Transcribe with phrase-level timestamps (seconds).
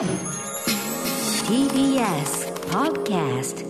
[0.00, 0.08] TBS
[2.70, 3.66] Podcast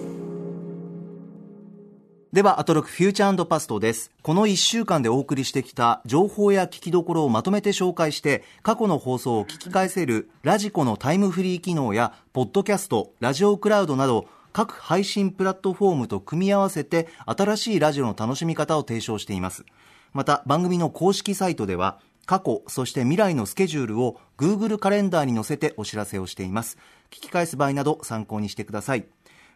[2.32, 4.12] では、アトロクフューチャーパストです。
[4.22, 19.64] この1週間でお送りしてきた情報や聞きどころをまとめて紹介して、過去の放送を聞き返せるラジコのタイムフリー機能や、ポッドキャスト、ラジオクラウドなど、各配信プラットフォームと組み合わせて、新しいラジオの楽しみ方を提唱しています。
[20.12, 26.78] また、番組の公式サイトでは、過去、そして未来のスケジュールを Google カレンダーに載せてお知らせをしています。
[27.10, 29.06] 聞き返す場合など参考にしてください。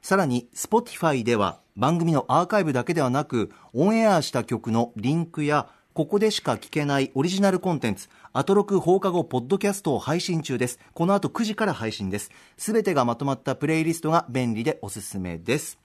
[0.04, 15.78] さらに Spotify では番組のアーカイブだけではなくオンエアした曲のリンクやここでしか聞けないオリジナルコンテンツアトロク放課後ポッドキャストを配信中ですこの後9時から配信ですすべてがまとまったプレイリストが便利でおすすめです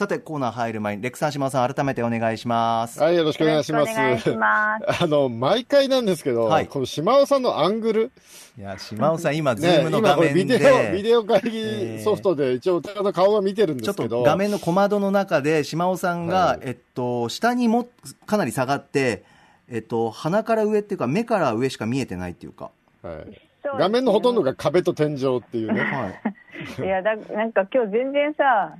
[0.00, 2.98] さてコーナー入る前にレックさん島田さん改めてお願いします。
[3.02, 3.92] はい、よろしくお願いします。
[3.92, 5.02] よろしくお願いします。
[5.04, 6.68] あの、毎回なんですけど、はい。
[6.68, 8.12] この島尾さんのアングル、
[8.58, 11.96] いや島尾さん 今ズーね、ムの今これ画面で、ビデオ、ビデオ会えー。
[11.98, 16.60] 議ソフトで一応、の顔が見てるんでちょっすけど、と画面の小窓の中で島尾さんが、はい。
[16.62, 17.86] えっと、下にも
[18.24, 19.22] かなり下がって、
[19.70, 22.70] えっと、鼻から上っていうか目から上しか見えてないっていうか、
[23.02, 23.78] はい。
[23.78, 25.80] 画面のほとんどが壁と天井っていうね。
[25.82, 28.74] はい、 いやだなんか今日全然さ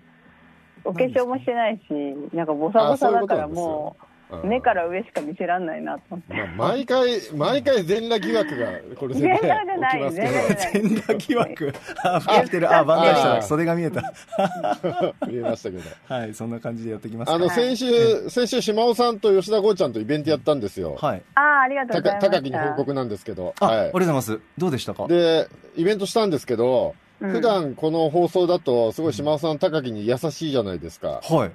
[0.84, 1.92] お化粧もしてないし
[2.34, 14.12] なんかボサボサだからもう目から上しか見せらんないなと思ってまあ毎回、毎回全裸疑惑が、これ全裸じゃない全裸じゃない全裸疑惑、あ、吹き来てる、あ、万歳した袖が見えた。
[15.26, 15.82] 見えましたけど。
[16.14, 17.34] はい、そんな感じでやっていきますか。
[17.34, 20.96] あの、はい先週、先週、島尾さんと吉田剛ちゃんとイベントやったんですよ。
[21.00, 21.22] はい。
[21.34, 23.54] ああありがとうございました高木に報告なんですけど。
[23.58, 24.40] あ、はいありがとうございます。
[24.56, 25.08] どうでしたか？
[25.08, 27.30] で、イベントしたんですけど、うん。
[27.32, 31.20] 普段この放送だと、すごい島尾さん、高木に優しいじゃないですか。
[31.22, 31.50] はい。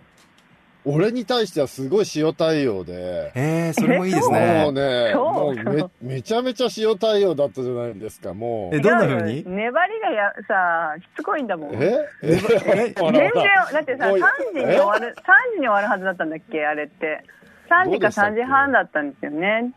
[0.88, 5.16] 俺に対してはすごい塩対応で、えー、それもいいです もうね。
[5.16, 8.75] もうめめちゃめちゃ塩対応だったじゃないですか、もう。
[8.75, 8.80] え。
[8.80, 9.44] どんな風に？
[9.47, 11.73] 粘りがやさしつこいんだもん。
[11.73, 11.97] え？
[12.22, 12.35] え？
[12.38, 12.94] 全然
[13.73, 14.22] だってさもう3
[14.53, 17.23] 時に終わる3時に終わるはずだったんだっけあれって。
[17.67, 19.72] 3時か3時半だったんですよね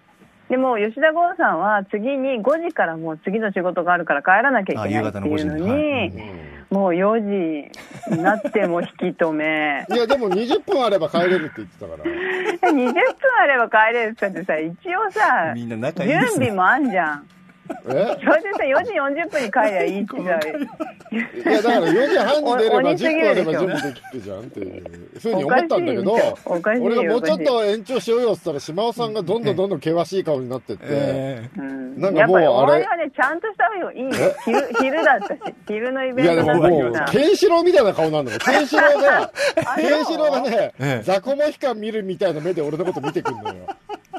[0.48, 7.70] でも吉田剛さんは次に5時からもう次の仕事があるから帰らなきゃいけないっていうのあ夕方の5時にもう4
[8.10, 9.87] 時になっても引き止め。
[9.91, 12.04] いや、でも20分あれば帰れるって言ってたから。
[12.72, 12.94] 20分
[13.41, 17.25] あれば帰れるって言ってさ一応さ準備もあんじゃん。
[17.25, 17.38] え
[17.84, 18.16] それでさ
[18.64, 32.84] 4時40分に帰りゃいいってさいや、だから4時半に出ればお鬼す10分あれば準備できるじゃんっていうふうに思ったんだけど、俺がもうちょっと延長しようよって言ったら、島尾さんがどんどんどんどん険しい顔になってって、えうんなんかやっぱりもうあれ？
[32.84, 34.10] はねちゃんとした方がいいよ。
[34.44, 38.38] 昼昼だったし昼のイいやでベントだももうった、しさケンシロウみたいな顔なんだよ。
[38.38, 39.22] ケンシロウが、
[39.66, 43.54] あケンシロウがねええ、ザコモヒカン見るみたいな目で俺のこと見てくんのよ。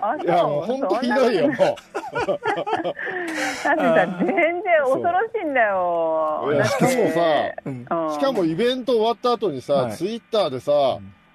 [0.01, 1.53] あいや、もう本当ひどいよ、も
[3.63, 6.45] だってさ全然恐ろしいんだよ。
[6.47, 6.53] う。
[6.53, 7.21] いや、しかもさ、
[7.65, 7.85] うん。
[8.13, 9.93] しかもイベント終わった後にさ、はい。
[9.93, 10.71] ツイッターでさ、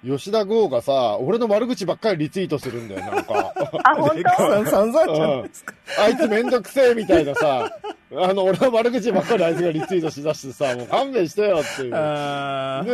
[0.05, 3.53] 吉田剛がさ、俺の悪口ばっかりリツイートするんだよ、なんか。
[3.83, 5.51] あ本レックさん散々ちゃうんん。
[5.99, 7.69] あいつめんどくせえみたいなさ、
[8.13, 11.91] あの、俺の悪口ばっかりあいつがリツイートしだしてさ、 もう勘弁してよっていう。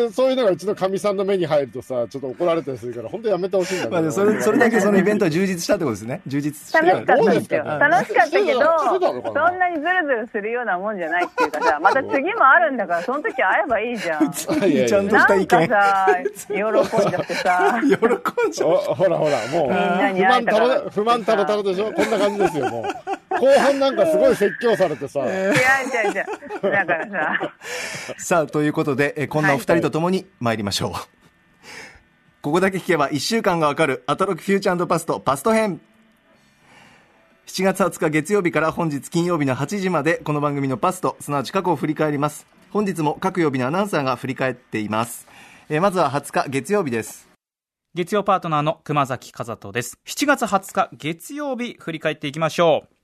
[0.07, 3.91] で、そういうのがうちのかみさんの目に入るとさ、ちょっと怒られたりするから、本当やめてほしいんだけど。
[3.93, 6.21] まあで、それ、それだけそのイベントは充実したってことですね。
[6.27, 8.59] 充実して楽しかったですよ楽しかったけど
[9.33, 14.53] そんなにズルズルするようなもんじゃないっていうかさまた次もあるんだからその時会えばいいじゃんちゃ
[15.01, 15.67] んとした意なんか見。
[15.67, 16.07] さ
[16.47, 19.71] 喜んじゃってさ喜んじゃほらほら、もう、
[20.13, 22.83] 不満たら、不満たらたらでしょこんな感じですよ、もう。
[23.39, 27.53] 後半なんかすごい説教されてさ、違う違う違うだからさ
[28.17, 30.91] さあ、ということで、えこんなお二人と共に参りましょう。
[32.41, 35.79] ここだけ聞けば1週間がわかる、アトロックフューチャーパスト、パスト編。
[37.45, 42.47] 7月20日月曜日から本日金曜日の8時まで、この番組のパスト、すなわち過去を振り返ります。
[42.71, 45.27] 本日も各曜日のアナウンサーが振り返っています。
[45.69, 47.29] えーまずは20日月曜日です。
[47.93, 49.97] 月曜パートナーの熊崎和人です。
[50.07, 52.95] 7月20日月曜日振り返っていきましょう。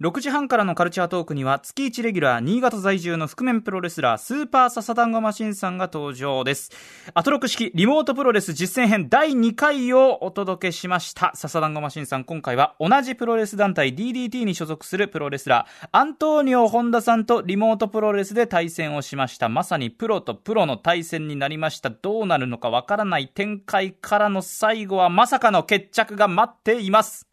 [0.00, 6.70] 6時半からのカルチャートークには月1レギュラー新潟在住の覆面プロレスラースーパーササダンゴマシンさんが登場です。
[7.14, 11.32] アトロク式リモートプロレス実践編第2回をお届けしました。
[11.34, 19.48] ササダンゴマシンさん今回は同じプロレス団体 DDT に所属するプロレスラーアントーニオ・ホンダさんとリモートプロレスで対戦をしました。
[19.48, 21.90] まさにプロとプロの対戦になりました。
[21.90, 27.27] どうなるのかわからない展開からの最後はまさかの決着が待っています。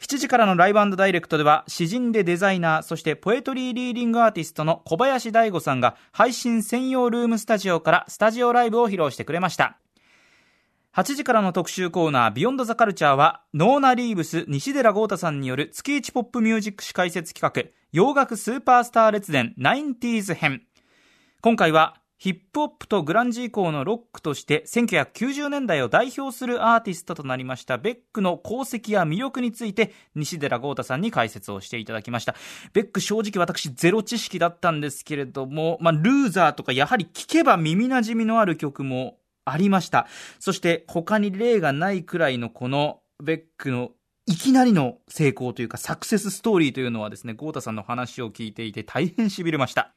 [0.00, 9.78] 7時からのライブダイレクトでは詩人でデザイナーそしてポエトリーリーディングアーティストの小林大吾さんが配信専用ルームスタジオからスタジオライブを披露してくれました
[10.96, 20.62] 8時からの特集コーナービヨンドザカルチャーはノーナ・リーブス西寺豪太さんによる月一ポップミュージック史解説企画洋楽スーパースター列伝 90s 編。
[21.40, 32.34] 今回はヒップホップとグランジ以降のロックとして1990年代を代表するアーティストとなりましたベックの功績や魅力について西寺豪太さんに解説をしていただきました。
[32.74, 40.06] ベック正直私ゼロ知識だったんですけれども、まあ、ルーザーとかやはり聞けば耳馴染みのある曲もありました。
[40.40, 43.92] そして他に例がないくらいのこのベックの
[44.26, 49.94] いきなりの成功というかサクセスストーリーというのはですね、豪太さんの話を聞いていて大変痺れました。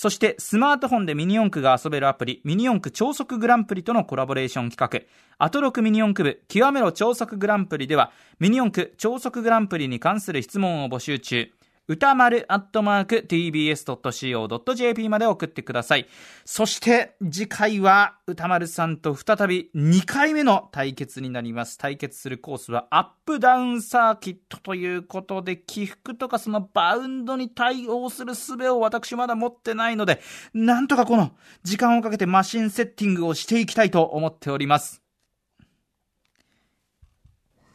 [0.00, 5.44] そしてスマートフォンでミニ四駆が遊べるアプリミニ四駆超速グランプリとのコラボレーション企画。
[5.44, 11.50] アトロクミニ四駆部極めろ超速グランプリではミニ四駆超速グランプリに関する質問を募集中。
[11.88, 16.06] 歌丸アットマーク tbs.co.jp まで送ってください。
[16.44, 21.78] そして次回は歌丸さんと再び2回目の対決になります。
[21.78, 30.20] 対決するコースはアップダウンサーキットということで起伏とかそのバウンドに対応する術を私まだ持ってないので、
[30.52, 31.30] なんとかこの
[31.62, 35.02] 時間をかけてマシンセッティングをしていきたいと思っております。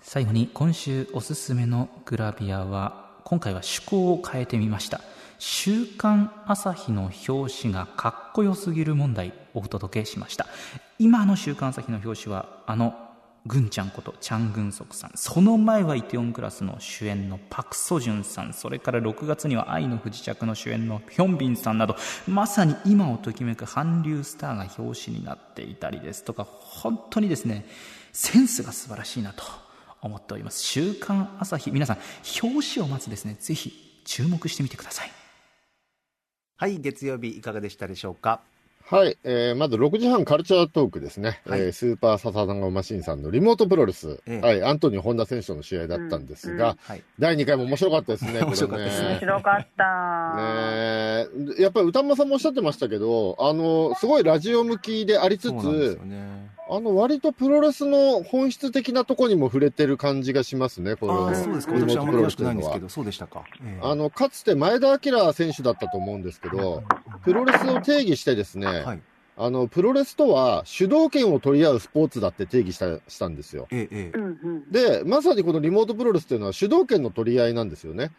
[0.04, 3.03] 最後に今週おすすめのグラビアは
[3.34, 5.02] 今回は趣向を変えてみました。
[5.40, 10.46] 週刊朝日の表紙がかっこよすぎる問題をお届けしました。
[11.00, 12.94] 今の週刊朝日の表紙はあの
[13.48, 15.14] ぐんちゃんことチャン・グンソクさん。
[15.16, 18.54] その前はイテオンクラスの主演のパク・ソジュンさん。
[18.54, 21.96] それから6月には愛の不時着の主演のヒョンビンさんなど
[22.28, 27.66] まさに今をときめく韓流スターが表紙になっていたりですとか本当にですね
[28.12, 29.73] センスが素晴らしいなと。
[30.08, 30.62] 思っております。
[30.62, 31.98] 週刊朝日、皆さん、
[32.44, 35.12] 表紙をまずですね、ぜひ注目してみてください。
[36.58, 38.42] はい、月曜日いかがでしたでしょうか？
[38.86, 49.08] はい、えー、まず6時半カルチャートークですね、はい、えー、スーパーササダンゴマシンさんのリモートプロレス、ええ、はい、アントニー・ホンダ選手との試合だったんですが、うんうん、第2回も面白かったですね、 面白かったですね。
[49.08, 50.36] 面白かった。
[50.36, 63.44] ねやっぱり歌間さんもおっしゃってましたけど、あの、すごいラジオ向きでありつつ、ね、あの、割とプロレスの本質的なとこにも触れてる感じがしますね、このそうですか、私あんまり詳しくないんですけど、そうでしたか。
[63.64, 66.82] えあの、かつて前田明選手だったと思うんですけど、
[67.24, 69.02] プロレスを定義してですね、はい
[69.36, 73.68] あの、プロレスとは主導権を取り合うスポーツだって定義したしたんですよ。
[73.72, 74.12] ええ、
[74.70, 78.12] で、まさにこのリモートプロレスっていうのは主導権の取り合いなんですよね。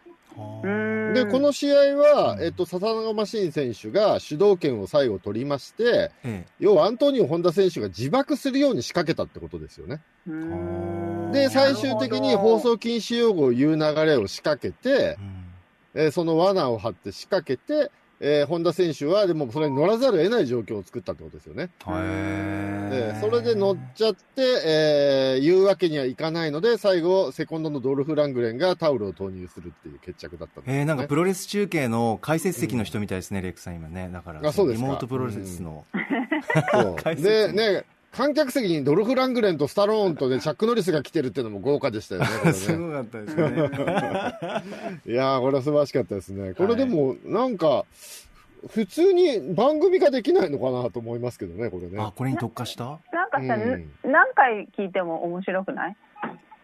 [1.13, 10.01] で、この試合は、えっと、笹永マシン選手が主導権を最後取りまして、ええ、要はアントニオ・ホンダ選手が自爆するように仕掛けたってことですよね。
[11.31, 15.17] で、最終的に放送禁止用語を言う流れを仕掛けて、
[15.93, 21.69] えー、その罠を張って仕掛けて、えー、本田選手は、でもそれに乗らざるを得ない状況を作ったってことですよね。
[22.89, 34.09] で、それで乗っちゃって、えー、言うわけにはいかないので、最後、セコンドのドルフ・ラングレンがタオルを投入するっていう決着だったんです、ね、えー、なんかプロレス中継の解説席の人みたいですね、うん、レックさん今ね。
[34.11, 35.85] だから、あそうですリモートプロレスの。
[35.93, 37.85] うん、で、ね、
[38.15, 42.27] 観客席にドルフ・ラングレンとスタローンとね、チャック・ノリスが来てるっていうのも豪華でしたよね。
[42.45, 43.45] ね すごかったですね。
[45.05, 46.53] いやー、これは素晴らしかったですね。
[46.53, 47.83] これでも、なんか、
[48.69, 51.97] 普通に番組ができないのかなと思いますけどね、これね。
[51.99, 52.99] あ、これに特化した？
[53.11, 55.97] なんかさ、うん、何回聞いても面白くない？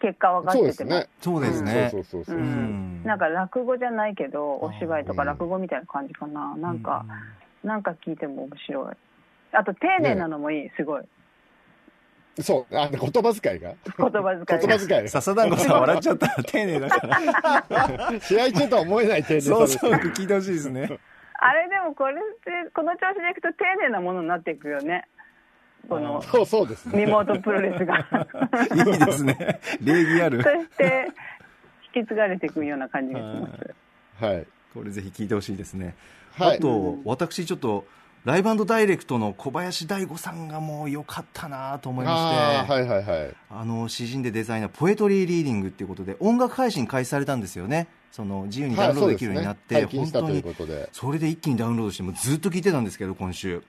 [0.02, 1.04] 結果分かってても。
[1.20, 1.90] そうですね。
[1.92, 6.56] そうそうそうなんか落語じゃないけど、お芝居とか落語みたいな感じかな。
[6.56, 7.06] なんか、
[7.64, 8.96] なんか聞いても面白い。
[9.52, 11.04] あと、丁寧なのもいい、すごい。
[12.40, 13.74] そう、あの言葉遣いが。
[13.86, 14.10] 言葉
[14.46, 14.62] 遣い。
[14.62, 15.10] 言葉遣い。
[15.10, 18.20] 笹団子さん笑っちゃったら丁寧だから。
[18.22, 21.00] 試合中とは思えない丁寧さそうそう聞いてほしいですね。
[21.40, 25.08] あれでもこれってこの調子でいくと丁寧なものになっていくよね。
[25.90, 27.98] このそうそうです、ね、リモートプロレスが
[28.76, 29.60] いいですね。
[29.82, 30.44] 礼儀ある。
[30.44, 31.10] そして
[31.96, 34.24] 引き継がれていくような感じがします。
[34.24, 34.46] はい。
[34.74, 35.96] これぜひ聞いてほしいですね。
[36.38, 37.86] はい、あと、私ちょっと。
[38.24, 50.44] ライブダイレクトの小林大吾さんがもう良かったなと思いまして、はいはいはい、あの詩人でデザイナー、ポエトリーリーディングっていうことで、音楽配信開始されたんですよね、その自由にダウンロードできるようになって、はいね、本当に
[50.92, 53.64] それで一気にダウンロードしてもずっと聞いてたんですけど、今週。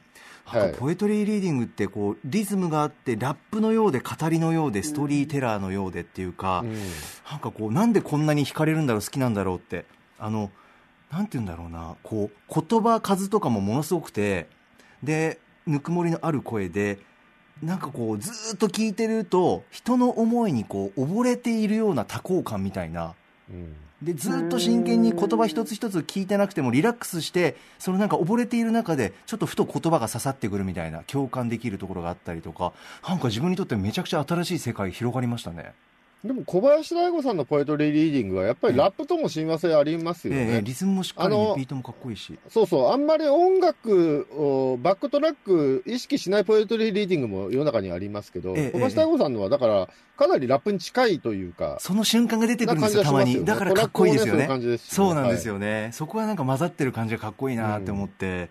[0.45, 6.75] はい、ポエトリーリーディングってこうリズムがあってラップのようで語りのようでストーリーテラーのようでっていうか、うん、
[7.31, 9.85] なんかこうなんでこんなに惹かれるんだろう好きなんだろうって。
[10.19, 10.51] あの
[11.13, 11.95] なんて言うんだろうな。
[12.03, 14.49] こう言葉数とかもものすごくて
[15.03, 16.99] でぬくもりのある声で
[17.63, 23.15] なんかこうずっと聞いてると人の思いにこう溺れているような多幸感みたいな、
[23.49, 32.73] うん、でずっと真剣に言葉一つ一つ聞いてなくてもリラックスしてそのなんか溺れている中でちょっとふと言葉が刺さってくるみたいな共感できるところがあったりとか
[33.07, 35.73] なんか自分にとってめちゃくちゃ新しい世界広がりましたね
[36.25, 40.47] でも小林大吾さんのポエトリーリーディングは、やっぱりラップとも親和性ありますよね。
[40.53, 42.39] ええリズムもしっかり、ビートもかっこいいし。
[42.49, 51.79] そうそう、あんまり音楽を、バックトラック意識しないポエトリーリーディングも世の中にありますけど、え、小林大吾さんのは、だから、かなりラップに近いというか。
[51.81, 53.45] その瞬間が出てくるんですよ、たまに。
[53.45, 54.49] だからかっこいいですよね。
[54.79, 58.51] そうなんですよね、はい、そこはなんか混ざってる感じがかっこいいなって思って。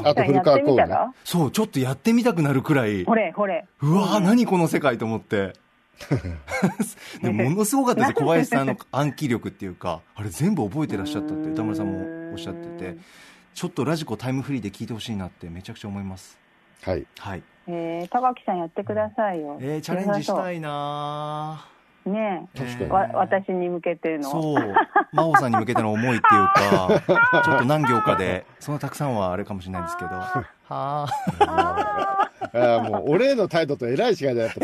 [0.00, 0.84] うん、あと古川光ね。
[1.22, 3.04] そう、ちょっとやってみたくなるくらい。
[3.04, 3.66] ほれ、ほれ。
[3.82, 5.52] うわ何この世界と思って。
[7.22, 12.96] でもものすごかったです小林さんの暗記力っていうかあれ全部覚えてらっしゃったって歌丸さんもおっしゃってて
[13.54, 16.38] ちょっとラジコタイムフリーで聞いてほしいなってめちゃくちゃ思います。
[16.82, 17.42] はい、はい。
[17.66, 21.66] えー、高木さんやってくださいよ、えー、チャレンジしたいな
[22.04, 24.30] ねえ、確かに、私に向けての。
[24.30, 24.74] そう、
[25.12, 27.00] 真央さんに向けての思いっていうか、
[27.42, 31.06] ちょっと何行かで、そんなたくさんはあれかもしれないんですけど、は あ。
[32.52, 34.60] あもう、俺への態度とえらい違いだよって、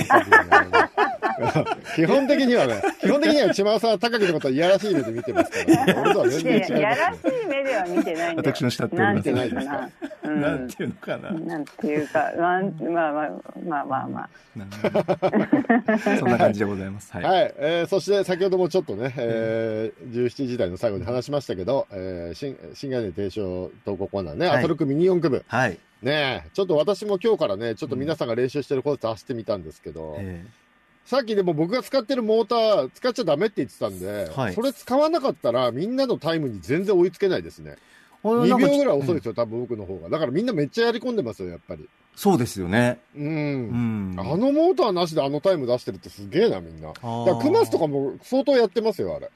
[1.96, 9.90] 基本的にはね、基本的には千葉さんは高木のことはいやらしい目で見てますから、ね、俺とは全然違いいやらしい目では見てないん私の慕ってお見てないですか。
[10.22, 11.32] なんていうのかな。
[11.32, 13.30] なんていうか、まあまあまあ
[13.66, 14.28] まあまあまあ。
[16.18, 17.12] そんな感じでございます。
[17.12, 17.24] はい。
[17.24, 25.44] はい、えー、そして先ほどもちょっとね、えー、17時台の最後に話しましたけど、えー、新新概念提唱投稿コーナーね、はい、アトロクミニ四区部。
[25.46, 25.78] はい。
[26.02, 30.60] ねちょっと私も今日からね、ちょっと皆さんが練習してるコース走ってみたんですけど、えー
[31.04, 37.76] さっきでも僕が使ってるモーター使っちゃダメって言ってたんで、はい、それ使わなかったらみんなのタイムに全然追いつけないですね。
[38.22, 40.08] 2秒ぐらい遅いですよ、多分僕の方が。
[40.08, 41.88] だからみんなめっちゃやり込んでますよ、やっぱり。
[42.14, 43.00] そうですよね。
[43.16, 43.24] うん。
[43.24, 46.88] うん、あのモーターなしであのタイム出してるってすげえな、みんな。
[46.88, 49.30] だからクマスとかも相当やってますよ、あれ。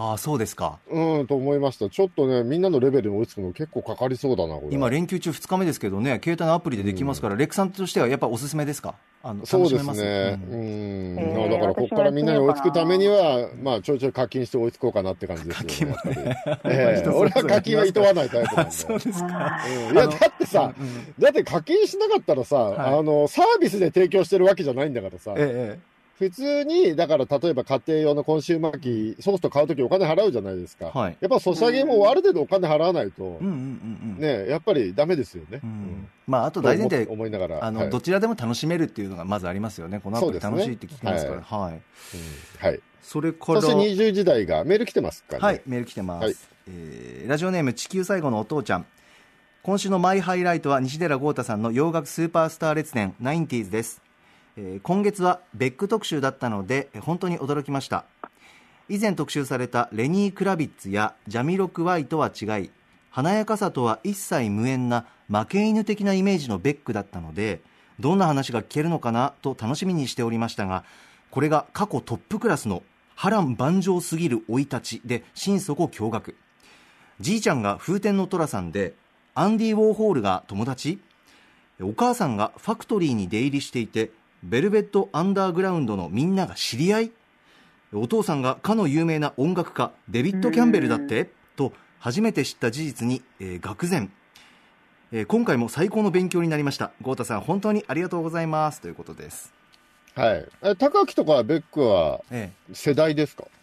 [0.00, 0.78] ああ、そうですか。
[0.88, 1.90] うん、と思いました。
[1.90, 4.68] ちょっとね、みんなのレベルに追いつくの結構かかりそうだな、これ。
[4.70, 8.94] 今、連休中2日目ですけどね、携帯のアプリでできますから、うん、レックさんとしてはやっぱおすすめですか？
[9.24, 10.40] あのそうですね。
[10.52, 11.16] うん。
[11.16, 15.94] うん、だから、ここからみんなに追いつくためには、まあ、ちょいちょい課金して追いつこうかなって感じですよね。
[15.96, 16.36] 課金ね。
[16.64, 18.70] えー、俺は課金はいとわないタイプなんで。
[18.70, 19.58] そうですか。
[19.90, 20.72] うん、いや、だってさ、
[21.18, 25.34] だって課金しなかったらさ、はい、あの、サービスで提供してるわけじゃないんだからさ。
[25.36, 25.97] ええ。
[26.18, 30.86] 普通に、だから例えば家庭用のコンシューマー機、ソフト買うときお金払うじゃないですか。
[30.86, 35.60] はい、やっぱソシャゲもある程度お金払わないと、ね、やっぱりダメですよね。
[35.62, 40.00] うん、まあ、あと大前提、思いながら、あの、はい、どちらでも楽しめるっていうのがまずありますよね。
[40.00, 41.40] このアプリ楽しいって聞きますから。
[41.40, 41.70] はい。
[41.70, 41.80] はい。
[42.58, 43.62] はい、それから。
[43.62, 46.24] そして20時代がメール来てますか、ね、はい、メール来てます。
[46.24, 46.34] はい、
[46.66, 48.86] えー、ラジオネーム地球最後のお父ちゃん。
[49.62, 54.07] 今週のマイハイライトは西寺豪太さんの洋楽スーパースター列伝 90s です。
[54.60, 58.04] え今月はベック特集だったので本当に驚きました。
[58.88, 62.70] 以前特集されたレニー・クラビッツやジャミロクワイとは違い
[63.10, 67.60] 華やかさとは一切無縁な負け犬的なイメージのベックだったので
[68.00, 70.84] どんな話が聞けるのかなと楽しみにしておりましたが
[71.30, 72.82] これが過去トップクラスの
[73.14, 76.34] 波乱万丈すぎる生い立ちで心底驚愕。
[77.20, 78.94] じいちゃんが風天の寅さんで
[79.34, 81.00] アンディ・ウォーホールが友達。
[81.80, 84.10] お母さんがファクトリーに出入りしていて
[84.42, 87.12] ベルベット・アンダーグラウンドのみんなが知り合い？
[87.92, 91.30] お父さんがかの有名な音楽家デビッド・キャンベルだって？
[91.56, 94.12] と初めて知った事実に、えー、愕然、
[95.10, 96.92] えー、今回も最高の勉強になりました。
[97.02, 98.80] 豪太さん本当にありがとうございます。
[98.80, 99.52] ということです。
[100.14, 100.46] はい。
[100.62, 102.20] え高木とかベックは
[102.72, 103.58] 世代ですか、ええ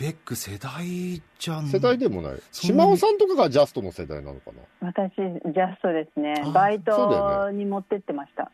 [0.00, 1.66] ベック世代じゃん。
[1.68, 2.42] 世代でもない。
[2.52, 4.88] 島尾さんとかがジャストの世代なのかな？
[4.88, 6.42] 私ジャストですね。
[6.54, 8.50] バイトに持ってってました、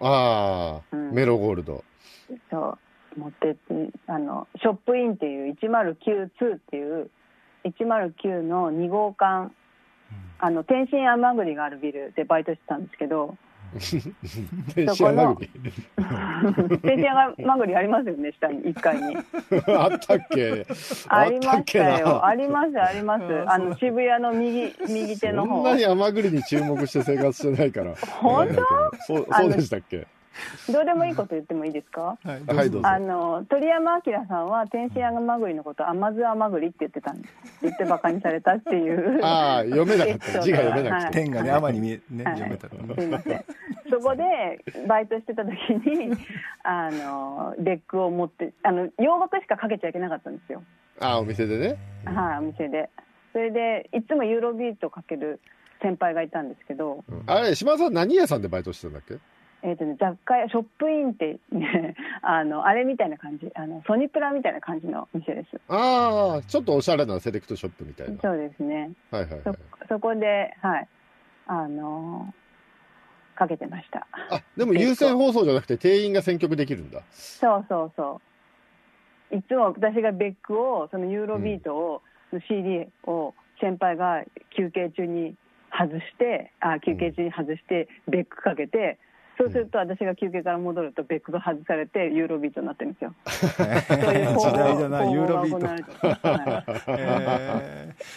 [0.00, 1.84] ああ、うん、メロゴールド。
[2.50, 2.78] そ
[3.16, 3.58] う、持ってって、
[4.06, 7.10] あの、ショップインっていう1092っていう
[7.64, 9.50] 109の2号館、うん、
[10.38, 13.36] あの、天津甘栗があるビルでバイトしてたんですけど、
[14.74, 15.50] 天津甘栗
[16.82, 17.04] 天津
[17.44, 19.16] 甘栗ありますよね、下に、1階に。
[19.76, 20.66] あったっけ？
[21.08, 22.24] ありましたよ。
[22.24, 23.24] あります、あります。
[23.48, 25.56] あの、渋谷の右、右手の方。
[25.56, 27.94] そんなに甘栗に注目して生活してないから。
[28.20, 28.62] 本当？
[29.06, 30.06] そうそうでしたっけ？
[30.72, 32.18] どうでもいいこと言ってもいいですか？
[32.24, 32.88] はい、どうぞ。
[32.88, 37.34] あの鳥山明さんは天津甘栗のこと甘酢甘栗って言ってたんです。
[37.62, 39.24] 言って馬鹿にされたっていう。
[39.24, 40.40] ああ読めなかった。
[40.40, 41.12] 字が読めなくて。
[41.12, 42.68] 天がね甘に見えね、読めた。
[42.68, 43.44] すみません。
[43.90, 44.24] そこで
[44.88, 46.12] バイトしてた時に
[46.64, 50.62] あのレックを持ってあの洋楽しかかけちゃいけなかったんですよ。
[51.00, 51.76] ああお店でね。
[52.04, 52.90] はい、お店で。
[53.32, 55.40] それでいつもユーロビートかける
[55.82, 57.04] 先輩がいたんですけど。
[57.26, 59.14] あれ島田さん何屋さんでバイトしてたんだっけ？
[59.62, 65.60] えーとね、雑貨屋ショップインってね あのあれみたいな感じあのソニプラみたいな感じの店です。
[65.68, 68.20] ああちょっとおしゃれなセレクトショップみたいな。
[68.20, 68.92] そうですね。
[69.10, 69.56] はいはい、はい、そ
[69.88, 70.88] そこではい。
[71.48, 74.06] あのー、かけてました。
[74.30, 77.02] あでも優先放送じゃなくて店員が選曲できるんだ。
[77.10, 78.20] そうそうそ
[79.32, 84.22] いつも私がベックをそのユーロビートを、の CD を先輩が
[84.56, 85.36] 休憩中に
[85.70, 88.98] 外してあ休憩中に外してベックかけて
[89.38, 93.14] そうすると私が休憩から戻るとベックが外されてユーロビートになってるんですよ。
[94.40, 95.84] 時代だなユーロビー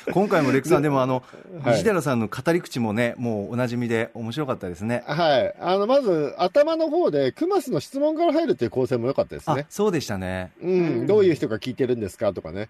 [0.06, 0.12] ト。
[0.14, 1.24] 今回もレックさんでもあの、
[1.62, 5.04] はい、西寺さんの語り口もねもうおなじみで面白かったですね。
[5.06, 9.66] はいあのまず頭の方でクマスの質問から入るっていう構成も良かったですね。
[9.70, 10.52] そうでしたね。
[10.62, 12.70] うん、どういう人が聞いてるんですかとかね。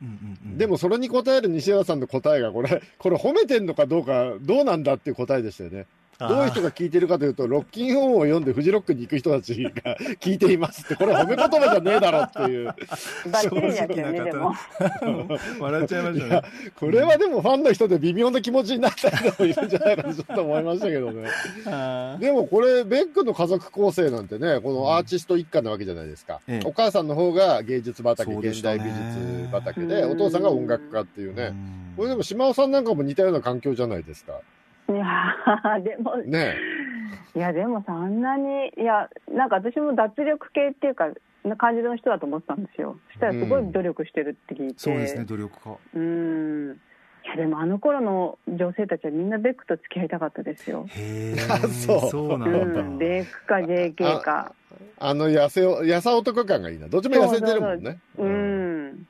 [0.57, 5.85] でもそれに答える西原さんの答えがこれこれ褒めてんのかどうかどうなんだっていう答えでしたよね。
[6.19, 9.71] どういう人が聞いてるかというと、ロッキンオンを読んでフジロックに行く人たちが
[10.19, 12.65] 聞いていますって、これ褒め言葉じゃねえだろっていう。
[12.65, 14.53] バッチリですよね、でも。
[15.59, 16.41] 笑っちゃいましたね。
[16.77, 21.29] これはでもファンの人で微妙な気持ちになった人もいるんじゃないかとちょっと思いましたけどね。
[22.19, 26.41] でもこれ、ベックの家族構成なんてね、このアーティスト一家なわけじゃないですか。
[26.49, 31.53] うん、お母さんの方が芸術畑、現代美術畑で、お父さんが音楽家っていうね。
[31.95, 34.33] これでも島尾さんなんかも似たような環境じゃないですか。
[34.89, 35.35] いや
[35.83, 36.55] でも、ね、
[37.35, 41.09] いやでもそんなにいやなんか私も脱力系っていうか
[41.43, 42.97] な感じの人だと思ってたんですよ。
[43.09, 45.77] そしたらすごい努力してるって聞いて、うん、そうですね努力家。
[45.95, 46.79] うん。
[47.25, 50.85] いやでもあの頃の女性たちはみんなベックと付き合いたかったですよ。
[50.89, 51.35] へえ
[51.67, 52.09] そう。
[52.09, 54.53] そうなんだ、うん、ベックか JK か。
[54.97, 56.87] あの痩せ痩さ男感がいいな。
[56.87, 57.99] どっちも痩せてるもんね。
[58.17, 59.07] うん、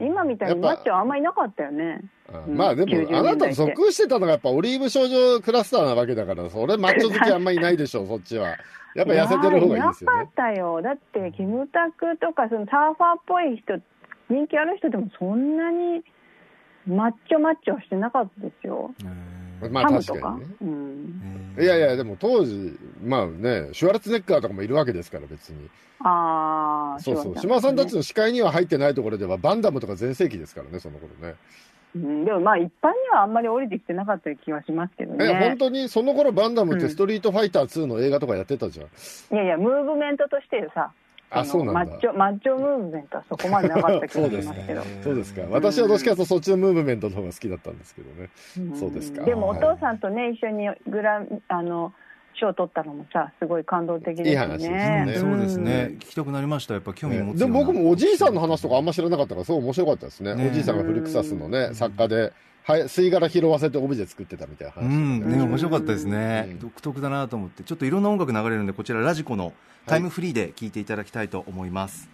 [0.00, 2.02] 今みたいにマッチョあんまりいなかったよね
[2.48, 8.56] まあでも、あなた属してたのがやっぱオリーブ症状クラスターなわけだから、それマッチョ好きあんまりいないでしょ、 そっちは。
[8.94, 10.18] やっぱ痩せてる方がいいですよね。
[10.18, 10.82] なかったよ。
[10.82, 13.80] だって、キムタクとか、そのサーファーっぽい人、
[14.28, 16.02] 人気ある人でもそんなに
[16.86, 18.92] マッチョマッチョはしてなかったですよ。
[19.70, 20.46] まあ確かにね。
[20.62, 25.70] うん、いやいや、でも当時、まあね、シュワルツネッカーとかもいるわけですから、別に。
[26.00, 27.38] ああ、そうそう。
[27.38, 31.36] 島さんたちの視界には入ってないところでは、バンダムとか全盛期ですからね、その頃ね。
[31.94, 35.26] うん、でもまあ一般にはあんまり降りてきてなかった気はしますけどね。
[35.26, 38.86] え、本当にその頃バンダムってストリートファイター2の映画とかやってたじゃん。
[38.86, 40.92] うん、いやいや、ムーブメントとしてさ、
[41.34, 44.82] あそうなんマッチョ、マッチョムーブメントはそこまでなかった気がしますけど。
[45.02, 45.42] そうですか。
[45.50, 48.28] 私はどっちかというとそっちのムーブメントの方が好きだったんですけどね。
[48.58, 49.22] うん、そうですか。
[49.24, 51.92] でもお父さんとね、一緒にグラン、あの、
[52.38, 54.30] 賞を取ったのもさ、すごい感動的ですね。
[54.30, 55.14] いい話ですね。
[55.16, 55.94] そうですね。
[55.94, 56.74] 聞きたくなりました。
[56.74, 60.32] やっぱ興味持つ、でも僕もおじいさんの話とかあんま知らなかったから、すごい面白かったですね。
[60.32, 62.32] おじいさんがフルクサスのね、作家で。
[62.64, 69.52] はい、吸い殻拾わせてオブジェ作ってたみたいな話、ね、うんね面白かったですね、うん、独特だなと思ってちょっといろんな音楽流れるんでこちらラジコの
[69.86, 72.08] タイムフリーで聴いていただきたいと思います、はい、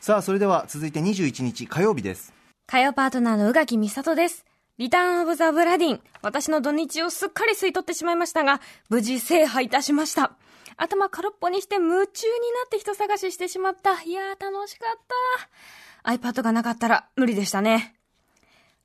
[0.00, 2.32] さあそれでは続いて21日火曜日です
[2.68, 4.45] 火曜パートナーの宇垣美里です
[4.78, 6.00] リターンオブザブラディン。
[6.20, 8.60] 私の土日をすっかり吸い取ってしまいましたが
[8.90, 10.32] 無事制覇いたしました。
[10.76, 12.06] 頭空っぽにして夢中にな
[12.66, 14.02] って人探ししてしまった。
[14.02, 15.00] いやー楽しかっ
[16.04, 16.12] た。
[16.12, 17.94] iPad がなかったら無理でしたね。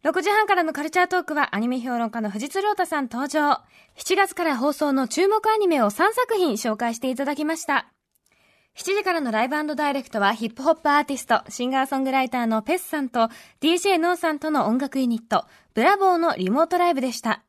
[0.06, 3.62] 6時半からのカルチャートークはアニメ評論家の藤津亮太さん登場。
[3.98, 7.91] 7月から放送の注目アニメを3作品紹介していただきました。
[8.78, 13.30] 7時からのライブダイレクトはヒップホップアーティスト、シンガーソングライターのペスさんと
[13.60, 17.44] DJ ノーさんとの音楽ユニット、ブラボーのリモートライブでした。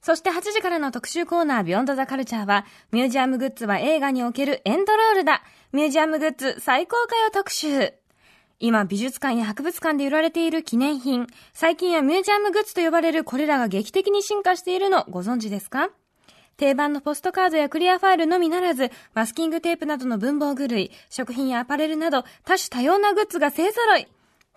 [0.00, 5.42] そして8時からの特集コーナービヨンドザカルチャーは、ミュージアムグッズは映画におけるエンドロールだ。
[5.72, 7.92] ミュージアムグッズ最高かよ特集。
[8.58, 15.90] 今、美術館や博物館で売られている記念品、最近はミュージアムグッズと呼ばれるこれらが劇的に進化しているのご存知ですか？
[16.58, 24.08] 定番のポストカードやクリアファイルのみならず、マスキングテープなどの文房具類、食品やアパレルなど多種多様なグッズが勢揃い。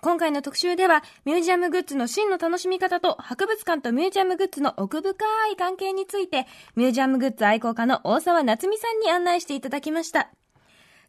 [0.02, 5.14] 今回の特集では、ミュージアムグッズの真の楽しみ方と博物館とミュージアムグッズの奥深
[5.54, 10.32] い関係について、ミュージアムグッズ愛好家の大沢夏美さんに案内していただきました。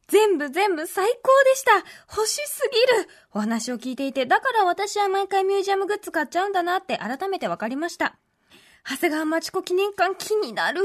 [0.08, 1.72] 全部全部最高でした
[2.14, 8.18] 欲しすぎるお話を聞いていて、だから私は毎回ミュージアムグッズ買っちゃうんだなって改めて分かりました。
[8.84, 10.80] 長谷川町子記念館気になる。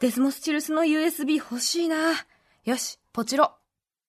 [0.00, 1.96] デスモスチルスの USB 欲しいな。
[2.66, 3.52] よし、ポチロ。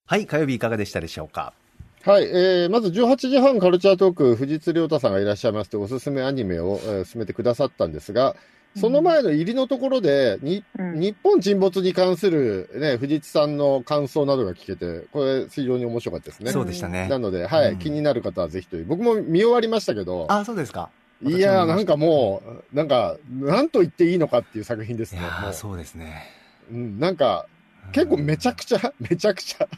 [0.06, 1.54] はい、火曜日いかがでしたでしょうか？
[2.02, 8.36] はい、えー、まず18時半カルチャートーク、藤津亮太さんがいらっしゃいまして、おすすめアニメを、えー、進めてくださったんですが、
[8.76, 16.52] その前の入りのところで、に、うん、日本沈没に関するね、藤津さんの感想などが聞けて、これ非常に面白かったですね。
[16.52, 17.08] そうでしたね。
[17.08, 18.84] なので、はい、うん、気になる方はぜひという。
[18.84, 20.26] 僕も見終わりましたけど。
[20.28, 20.90] あ、そうですか。
[21.22, 25.20] いやなんかもう、なんか、なんと言っていいのかっていう作品ですね。
[25.52, 26.24] そうですね。
[26.70, 27.46] うん、なんか、
[27.92, 29.68] 結構めちゃくちゃ、 めちゃくちゃ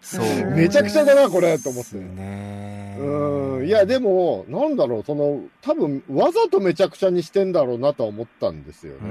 [0.00, 0.24] そう。
[0.56, 1.96] めちゃくちゃだな、これ、と思って。
[1.96, 2.96] ね。
[2.98, 3.66] うん。
[3.66, 9.10] いや、でも、なんだろう、その、多分、わざとめちゃくちゃにしてんだろうなとは思ったんですよね。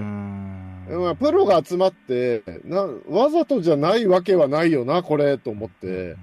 [0.89, 6.15] まあ、プロが集まってな、わざとじゃないわけはないよな、これ、と思って、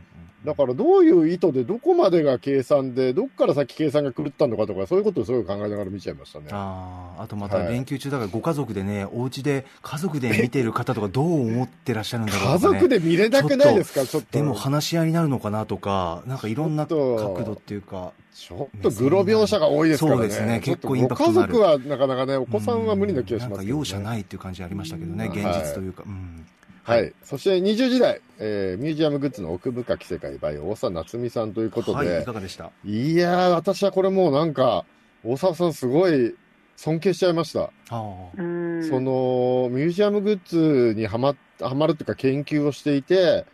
[0.47, 6.47] だからどういう意図でどこまでが計算で、どっから先計算が狂ったのかとか、そういうことをすごい考えながら見ちゃいましたね。
[6.53, 14.29] ああ、あとまた連休中だからご家族でね、はい、お家で家族で見ている方とかどう思ってらっしゃるんだろう、ね、家族で見れなくないですか、ちょっと。
[14.31, 18.13] でも話し合いになるのかなとか、なんかいろんな角度っていうか。
[18.37, 20.19] ちょっとグロ描写が多いですからね。
[20.19, 20.61] そうですね。
[20.63, 26.05] 結構インパクト家族はなかなかね、お子さんは無理な気がします、ね、なんか容赦ないっていう感じありましたけどね、現実というか。
[26.07, 26.47] うん
[26.87, 27.13] はい。
[27.25, 32.09] そして20時代、えー、ミュージアムグッズの奥深き世界 by 大沢夏美さんということで。
[32.09, 32.71] はい、いかがでした？
[32.85, 34.85] いやー、私はこれもうなんか、
[35.25, 36.37] 大沢さんすごい
[36.77, 37.73] 尊敬しちゃいました。
[37.89, 43.47] その、ミュージアムグッズにはま、はまるっていうか研究をしていて、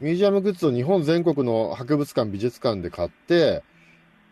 [0.00, 3.62] ミュージアムグッズを日本全国の博物館、美術館で買って、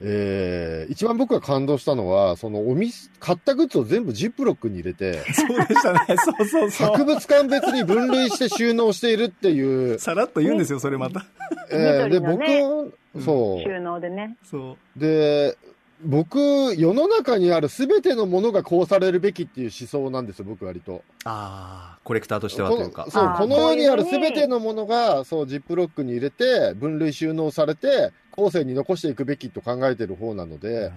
[0.00, 6.86] えー、一番僕が感動したのは、そのおみ、買ったグッズを全部ジップロックに入れて、そうでしたね、 そうそうそう。
[6.92, 9.98] 博物館別に分類して収納しているっていう。
[9.98, 11.26] さらっと言うんですよ、それまた。
[11.70, 13.62] えー、で、僕、そう。
[13.62, 14.36] 収納でね。
[14.44, 15.00] そう。
[15.00, 15.56] で、
[16.04, 16.38] 僕、
[16.76, 21.02] 世の中にあるすべてのものがこうされるべきっていう思想なんですよ、僕割と。
[21.24, 23.08] ああ、コレクターとしてはというか。
[23.10, 30.92] そう、この世にあるすべてのものが、そう、ジップロックに入れて、分類収納されて、後世に残していくべきと考えてる方なので、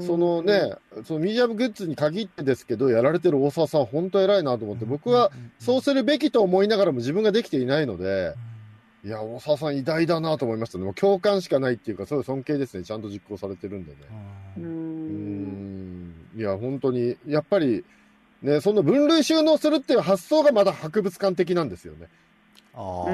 [0.00, 0.72] そのね、
[1.04, 8.32] そのミュージアムグッズに限ってですけど、やられてる大沢さん、本当偉いなと思って、僕はそうするべきと思いながらも自分ができていないので、
[9.06, 10.84] いや、大沢さん偉大だなと思いましたね。
[10.84, 12.82] もう共感しかないっていうか、そういう尊敬ですね。
[12.82, 13.98] ちゃんと実行されてるんでね。
[14.58, 16.12] うん。
[16.34, 17.84] いや、本当に、やっぱり、
[18.42, 22.08] ね、その分類収納するっていう発想がまだ博物館的なんですよね。
[22.74, 23.04] ああ。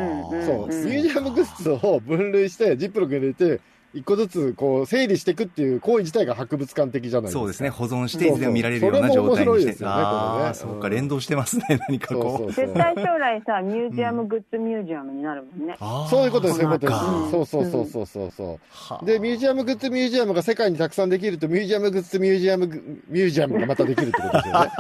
[0.47, 3.61] そう、ミュージアムグッズを分類して、ジップロック入れて、
[3.95, 7.41] 一個ずつこう整理していくっていう行為自体が博物館的じゃないですか。
[7.41, 7.69] そうですね。
[7.69, 9.73] 保存していつでも見られるような状態にして。
[9.75, 11.79] そうああ、ね、そうか、連動してますね。
[11.89, 12.53] 何かこう。
[12.53, 15.77] 絶対将来さ、ミュージアム、グッズミュージアムになるもんね。
[16.09, 17.01] そういうことです、そういうことです。
[17.31, 18.59] そうそうそうそうそうそ
[19.03, 19.07] う。
[19.07, 24.71] で、ミュージアム、グッズミュージアムが世界にたくさんできると、ミュージアム、グッズミュージアム、ミュージアムがまたできるってことですよね。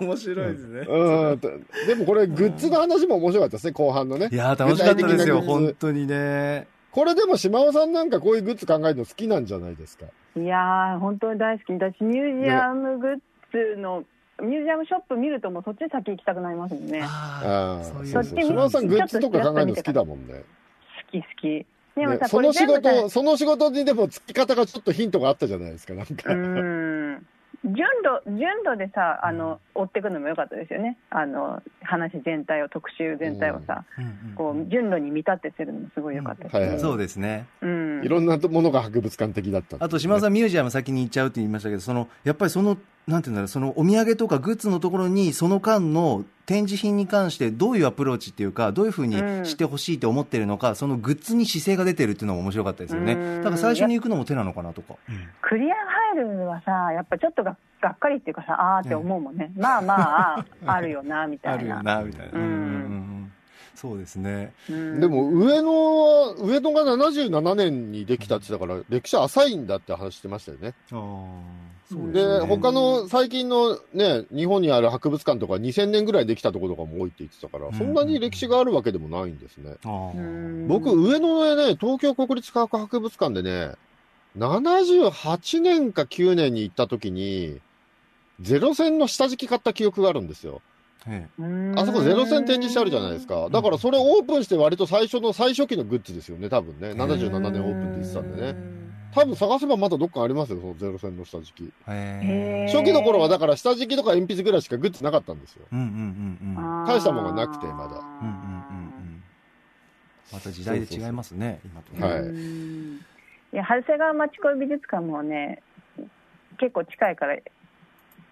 [0.00, 0.80] 面白いですね。
[0.88, 1.40] うん。
[1.86, 4.28] でもこれ、グッズの話も面白かったですね、後半のね。
[4.30, 6.49] いや、楽しかったですよ、本当にね。
[6.92, 10.06] これでも島尾さんなんかこういうグッズ考えるの好きなんじゃないですか？
[10.36, 11.72] いやー、本当に大好き。
[11.72, 13.18] 私、ミュージアムグッ
[13.52, 14.06] ズの、ね、
[14.42, 17.02] ミュージアムショップ見るともうそっち先行きたくなりますもんね。
[17.02, 20.34] ああ、そっち島尾さんグッズとか考えるの好きだもんね。
[20.34, 20.40] 好
[21.12, 21.66] き好き。
[21.96, 26.32] でもさ、ね、その仕事、その仕事にでも付き方がちょっとヒントがあったじゃないですか、なんか。
[26.32, 27.26] うん。
[27.64, 30.96] 順路順路でさあの追っていくのも良かったですよね。
[31.10, 53.38] あの話全体を特集全体をさ、うん、こう順路に見立ててるのもすごい良かったです、ね、はいはい、そうですね、うん、いろんなものが博物館的だった、ね、あと島田さんミュージアム先に行っちゃうって言いましたけどそのやっぱりそのなんていうんだろうそのお土産とかグッズのところにその間の展示品に関してどういうアプローチっていうかどういうふうにしてほしいと思ってるのか、うん、そのグッズに姿勢が出てるっていうのも面白かったですよね。
[53.38, 54.94] だから最初に行くのも手なのかなとか、
[55.42, 55.74] クリア
[56.14, 61.78] ファイルはさやっぱちょっとががっかりっていうかさあーって思うもんね、まあまあ あるよなみたいな。
[61.78, 62.38] あるよなみたいな。
[62.38, 63.32] うん。
[63.74, 70.74] そうですね、でも上野は上野が77年にできたって言ったから歴史浅いんだって話してましたよね。
[70.92, 71.80] ああ
[72.12, 79.76] で、ね、他の最近のね、日本にある博物館とか2000年ぐらいできたところとかも多いって言ってたから、うん、そんなに歴史があるわけでもないんですね。
[80.68, 83.76] 僕、上野でね、東京国立科学博物館でね、
[84.36, 87.60] 78年か9年に行った時に、
[88.40, 90.62] ゼロ戦の下敷き買った記憶があるんですよ。
[91.76, 93.48] あそこゼロ戦展示してあるじゃないですか。
[93.50, 96.90] だからそれオープンして割と最初の最初期のグッズですよね、多分ね。
[96.90, 98.80] 77年オープンって言ってたんでね。
[99.12, 101.72] 多分探せばまだどっかありますよ、そのゼロ戦の下敷き。
[101.86, 105.64] 初期の頃はだから下敷きとか鉛筆ぐらいしかグッズなかったんですよ。
[105.72, 106.86] うんうんうんうん。
[106.86, 107.88] 大したものがなくて、まだ。
[107.88, 109.22] うんうんうんうん。
[110.32, 112.06] また時代で違いますね、今とね。
[112.06, 112.24] はい。
[113.52, 115.62] いや、長谷川町子美術館もね、
[116.58, 117.42] 結構近いからい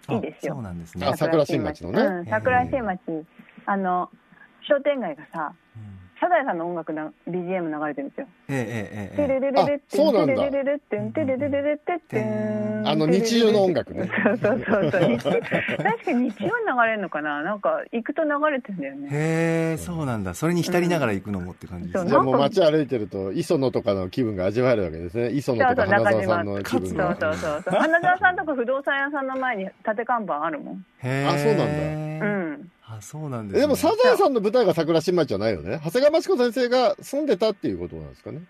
[0.09, 0.53] いですよ。
[0.55, 1.11] そうなんですね。
[1.15, 2.01] 桜新町のね。
[2.01, 3.25] うん、桜新町。
[3.65, 4.09] あの、
[4.67, 5.88] 商店街がさ、うん
[6.19, 8.27] サザエさんの音楽な BGM 流れてるんですよ。
[8.49, 10.43] ええええテレレレレってそうなんだ。
[10.43, 12.21] テレレレってテレレレレってって
[12.85, 14.09] あの日常の音楽ね。
[14.25, 15.41] そうそうそうそう。
[15.77, 16.51] 確かに日常流
[16.85, 17.41] れるのかな？
[17.43, 19.09] なんか行くと流れてるんだよね。
[19.11, 20.33] へえ、そうなんだ。
[20.33, 22.09] それに浸りながら行くのもって感じですね。
[22.09, 25.29] じゃあもう街歩いてると磯野とかの気分が味わえるわけですね。
[25.31, 27.15] 磯野とか花澤さんの気分が。
[27.19, 27.79] そうそうそう。
[27.79, 30.75] 花澤さんとか不動産屋さんの前に縦看板あるもん。
[30.75, 31.27] へえ。
[31.27, 32.25] あ、そうなんだ。
[32.25, 32.71] うん。
[32.91, 35.79] あそうなんです、ね、でもサザエさんの舞台が桜新町じゃないよね。
[35.83, 38.41] 長谷川町子先生が住んでたっていうことなんですかね。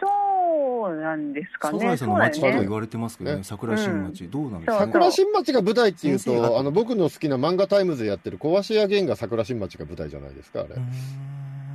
[0.00, 1.78] そうなんですかね。
[1.78, 3.44] サザエさんの町と言われてますけどね、ね。
[3.44, 4.78] 桜新町、どうなんですか？
[4.80, 10.76] 桜新町が舞台っていうと、あの僕の好きな漫画タイムズでやってる解体屋ゲンが桜新町が舞台じゃないですか、あれ。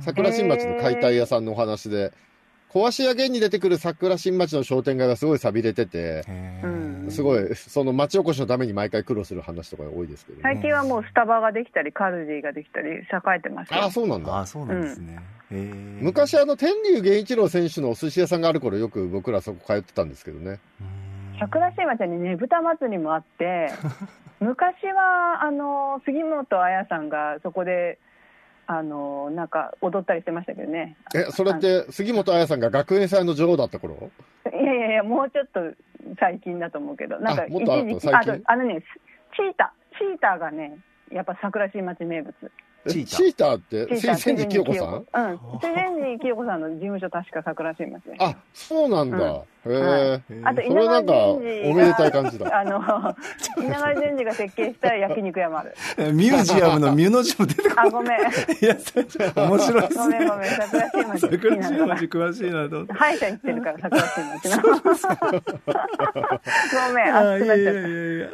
[0.00, 2.12] 桜新町の解体屋さんのお話で、
[2.72, 6.24] 壊し屋源に出てくる桜新町の商店街がすごい寂れてて、
[7.10, 13.02] すごい、その町おこしのために毎回苦労する話とか多いですけど、ね、最近はもうスタバができたり、カルディができたり、栄
[13.38, 14.38] えてますああ、そうなんだ。
[14.38, 15.18] あそうなんですね。
[15.50, 20.60] うん、昔、あの、天竜源一郎選手のお寿司屋さんがある頃、よく僕らそこ通ってたんですけどね。
[21.40, 23.72] 桜新町にねぶた祭りもあって、
[24.38, 27.98] 昔は、あの、杉本彩さんがそこで、
[28.72, 30.96] あのなんか踊ったりしてましたけどね。
[31.12, 34.12] え、それって杉本彩さんが学園祭の女王だった頃？
[34.46, 35.58] いやいやいや、もうちょっと
[36.20, 38.84] 最近だと思うけど、なんか一時期、ああのね、
[39.34, 40.78] チータ、チータがね、
[41.10, 42.32] やっぱ桜新町名物。
[42.88, 43.58] チーター。
[43.58, 44.94] って千治清子さん？
[44.94, 45.04] うん。
[45.60, 51.70] 千治清子さんの事務所確か桜新町あそうなんだ、へえ、あと稲川淳二。
[51.70, 52.46] おめでたい感じだ。
[52.58, 52.80] あの
[53.58, 55.74] 稲川淳二が設計した焼肉屋もある。
[56.14, 58.20] ミュージアムのミュの字も出てくるあごめん。
[58.20, 58.76] いや
[59.36, 59.82] 面白い。
[59.88, 64.68] ですねごめんごめん桜新町桜新町詳しいなと歯医者行ってるから桜新町のご
[66.94, 67.74] めん熱くなっちゃっ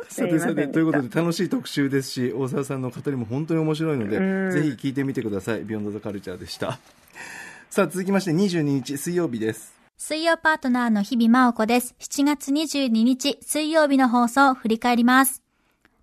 [0.06, 4.18] たさてさてということで楽しい特集ですし大沢さんの語りも本当に面白いので
[4.52, 5.64] ぜひ聞いてみてください。
[5.64, 6.78] ビヨンドザカルチャーでした。
[7.70, 9.74] さあ、続きまして22日水曜日です。
[9.96, 11.94] 水曜パートナーの日々真央子です。
[12.00, 15.42] 7月22日水曜日の放送を振り返ります。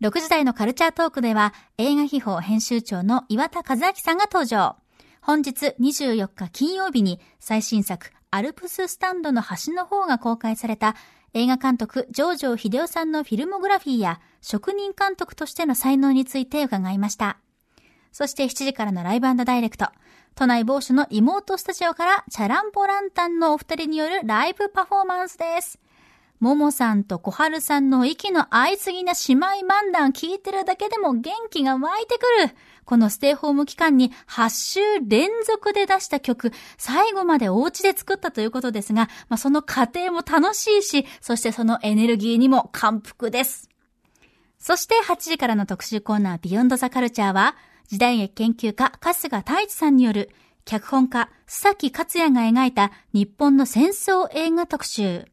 [0.02, 4.76] 6時台のカルチャートークでは映画秘宝編集長の岩田和明さんが登場。
[5.22, 10.96] 本日24日金曜日に最新作アルプススタンドの端の方が公開された
[11.36, 17.38] 映画監督、上場秀夫さんのフィルモグラフィーや職人監督としての才能について伺いました。
[18.13, 19.88] そして7時からのライブダイレクト。
[20.36, 25.80] 都内某所の妹スタジオからチャランポランタンのお二人によるライブパフォーマンスです。
[26.39, 32.56] ももさんと小春さんの息の合いすぎな姉妹漫談聞いてるだけでも元気が湧いてくる。
[32.86, 43.69] このステイホーム期間に8週連続で出した曲、最後までお家で作ったということですが、まあ、その過程も楽しいし、そしてそのエネルギーにも感服です。
[44.60, 47.56] そして8時からの特集コーナービヨンドザカルチャーは、
[47.88, 50.30] 時代劇研究家、春日太一さんによる、
[50.65, 55.26] 脚本家、須崎克也が描いた日本の戦争映画特集。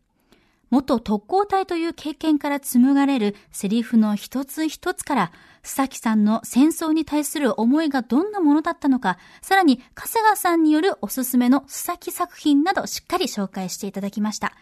[0.70, 5.32] 元特攻隊という経験から紡がれるセリフの一つ一つから、
[5.62, 14.52] 須崎さんの戦争に対する思いがどんなものだったのか、さらに春日さんによるおすすめの須崎作品などしっかり紹介していただきました。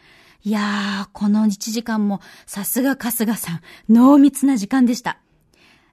[0.43, 5.19] いやー、この1時間もさすが春日さん、濃密な時間でした。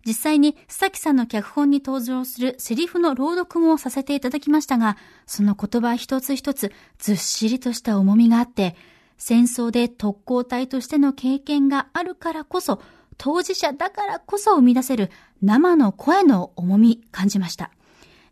[0.06, 8.76] 実際に須崎さんの脚本に登場するセリフの朗読もさせていただきましたが、その言葉一つ一つずっしりとした重みがあって、
[9.18, 12.80] 戦争で特攻隊としての経験があるからこそ、
[13.18, 15.10] 当事者だからこそ生み出せる
[15.42, 17.72] 生の声の重み感じました。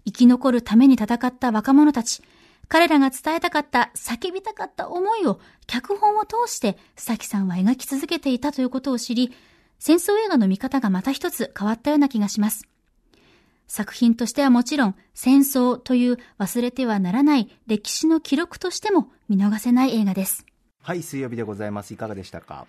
[0.05, 2.21] 生き残るために戦った若者たち、
[2.67, 9.33] 彼らが伝えたかった、叫びたかった思いを脚本を通して須崎さんは描き続けていたということを知り、
[9.85, 12.69] 戦争映画の見方がまた一つ変わったような気がします。
[13.67, 20.45] 作品としてはもちろん、戦争という忘れてはならない歴史の記録としても見逃せない映画です。
[20.81, 21.93] はい、水曜日でございます。
[21.93, 22.65] いかがでしたか？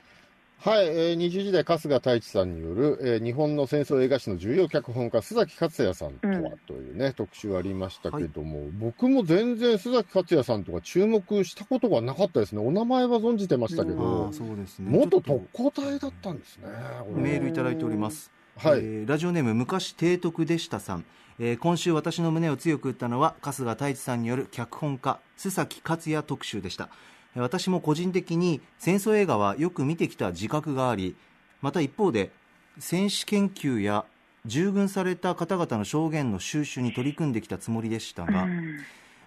[0.65, 12.63] はい、えー、20時代、春日太一さんによる、えー、日本の戦争映画史の重要脚本家、須崎克也さんとは、というね、特集ありましたけども、はい、僕も全然須崎克也さんとか注目したことがなかったですね。
[12.67, 16.69] お名前は存じてましたけど、そうですね、元特攻隊だったんですね。
[17.15, 18.33] メールいただいております。
[18.57, 21.05] はい、えー、ラジオネーム昔提督でしたさん、
[21.41, 26.89] えー、今週私の胸を強く打ったのは春日太一さんによる脚本家須崎克也特集でした
[27.37, 31.17] 私も個人的に戦争映画はよく見てきた自覚があり
[31.61, 32.31] また一方で
[32.79, 34.05] 戦史研究や
[34.47, 38.47] 従軍された方々の証言の収集に取り組んできたつもりでしたが、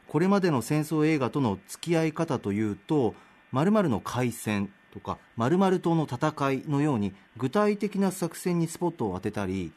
[0.08, 3.16] これまでの戦争映画との付き合い方というと
[3.52, 9.72] 〇〇の海戦とか〇〇との戦いのように具体的な作戦にスポットを当てたり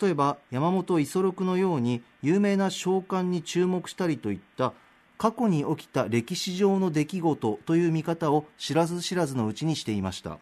[0.00, 4.72] 例えば山本五十六のように有名な将官に注目したりといった
[5.18, 10.38] 過去に起きた歴史上の出来事という見方を知らず知らずのうちにしていました。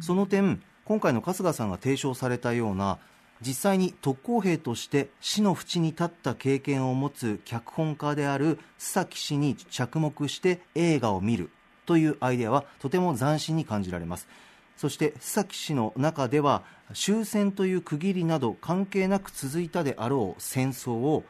[0.00, 2.98] その点今回の春日さんが提唱されたような
[3.44, 11.50] 実際に特攻兵として死の淵に立った経験を持つ脚本家である須崎氏に着目して映画を見る
[11.84, 14.28] というアイデアはとても斬新に感じられます。
[14.76, 16.62] そして須崎氏の中では
[16.94, 21.24] 終戦という区切りなど関係なく続いたであろう戦争を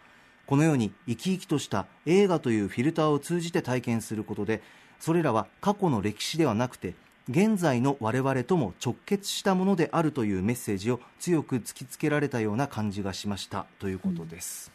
[0.47, 4.63] このように生き生きとした映画というフィルターを通じて体験することで
[5.01, 6.95] それらは過去の歴史ではなくて
[7.29, 14.71] 現在の我々とも直結したものであるというメッセージを強く突きつけられたような感じがしましたということです、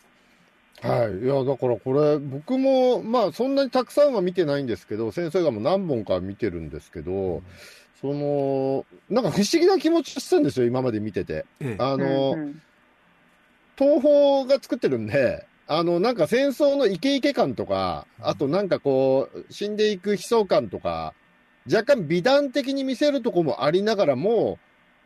[0.82, 1.24] はい。
[1.24, 7.44] いや、だからこれ、僕も、まあ、そんなにたくさんは見てないんですけど、戦争映画も何本か見てるんですけど、うん、
[8.02, 11.46] その、なんか不思議な気持ちしたんですよ、今まで見てて。
[11.60, 12.62] ええ、あの、うんうん、
[13.78, 21.14] 東宝が作ってるんで、あの、なんか戦争のイケイケ感とか、あとなんかこう、死んでいく悲壮感とか、
[21.66, 24.60] 若干美談的に見せるとこもありながらも、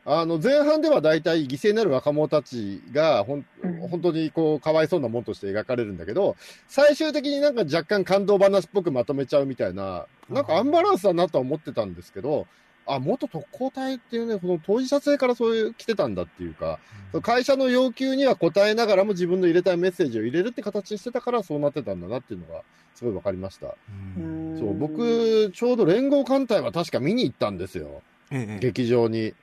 [0.05, 3.45] あの、前半では大体犠牲になる若者たちが、ほん、
[3.91, 6.35] 本当にこう、かわいそうなもんとして描かれるんだけど、
[6.67, 12.47] 最終的になんか若干感動話っぽくまとめちゃうみたいな、なんかアンバランスだなとは思ってたんですけど、
[12.87, 16.79] あ、元特攻隊っていうね、この当事者性からそういう来てたんだっていうか、
[17.13, 22.61] うん、会社の要求には応えながらも自分の入れたいメッセージを入れるって形にしてたからそうなってたんだなっていうのが、
[22.93, 23.75] すごい分かりました。
[24.17, 28.01] うん、そう、僕、ちょうど連合艦隊は確か見に行ったんですよ。
[28.31, 29.33] ええ、劇場に。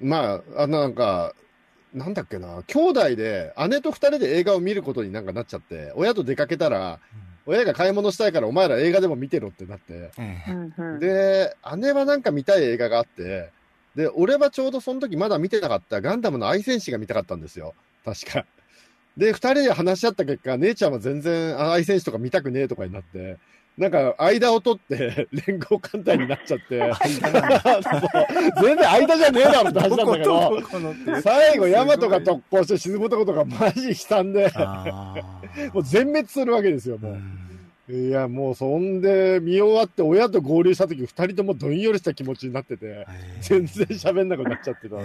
[0.00, 1.34] まあ、あなんか、
[1.92, 7.00] なんだっけな、兄弟で、姉と二人で映画を見ることになんかなっちゃって、親と出かけたら、
[7.46, 10.10] 親が買い物したいからお前ら映画でも見てろってなって、
[11.00, 13.50] で、姉はなんか見たい映画があって、
[13.94, 17.74] で、俺はちょうどその時まだ見てなかったガンダムの愛戦士が見たかったんですよ。
[18.04, 18.46] 確か。
[19.16, 23.36] で、二人で話し合った結果、姉ちゃんは全然愛戦士とか見たくねえとかになって、
[23.82, 26.78] なんか、間を取って、 連合艦隊になっちゃって、
[28.62, 34.52] 全然間じゃねえだろって話なんだけど、最後、ヤマトが特攻して沈むとことかマジ悲惨で、
[35.74, 37.92] もう全滅するわけですよ、もう。
[37.92, 43.04] いや、もうそんで見終わって親と合流した時二人ともどんよりした気持ちになってて、
[43.40, 45.00] 全然喋んなくなっちゃってたっ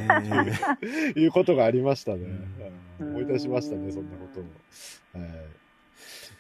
[1.13, 2.27] ていう ことがありましたね。
[2.99, 5.25] 思い出しましたね、そんなことも。
[5.25, 5.66] はい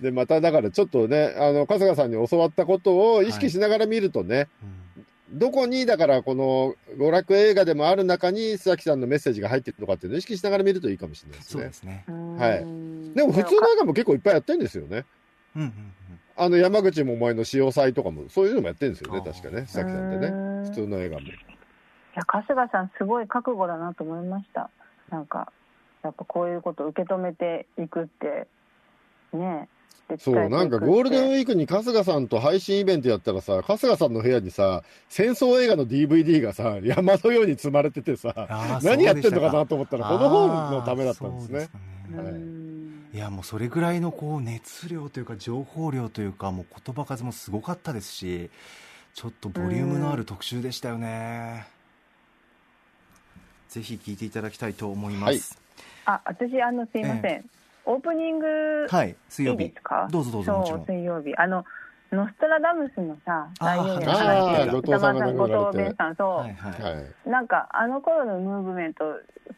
[0.01, 4.47] で、まただからちょっとね、あの、春日さんに教わったことを意識しながら見るとね、はい
[5.31, 11.61] うん、どこに、だからこの娯楽映画でもある中に須崎さんのメッセージが入ってるのかっていうのを意識しながら見るといいかもしれないですね。
[11.61, 12.05] そうですね。
[12.07, 12.57] はい。
[13.15, 15.05] でも普通の映画も結構いっぱいやってるんですよね。
[15.55, 15.73] うんうんうん。
[16.35, 20.69] あの、山口百恵の潮祭とかも、そういうのもやってるんですよね、確かね、須崎さんってね。
[20.69, 21.25] 普通の映画も。
[21.25, 21.29] い
[22.15, 24.69] や、春日さんすごい覚悟だなと思いました。
[25.09, 25.51] なんか、
[26.03, 28.47] やっぱこういうことを受け止めていくって、
[29.33, 29.67] ね
[30.19, 38.33] そう、なんかゴールデンウィークに春日さんと配信イベントやったらさ、春日さんの部屋にさ、戦争映画の DVD がさ、 山のように積まれててさ、
[38.83, 41.69] 何やってんのかなと思ったら、この本のためだったんですね。
[43.13, 43.19] い。
[43.19, 48.51] やもうそれぐらいのこう熱量というか情報量というかもう言葉数もすごかったですし
[49.15, 51.67] ちょっとボリュームのある特集でしたよね。
[53.69, 55.59] ぜひ聞いていただきたいと思います、
[56.05, 58.45] はい、あ私あのすいません、えーオープニング
[58.89, 59.73] はい水曜日。
[60.11, 61.33] どうぞどうぞそう水曜日。
[61.37, 61.63] あの
[62.11, 69.03] ノストラダムスのさ大演の話後藤さん後藤弁さんそう、はいはい、なんかあの頃のムーブメント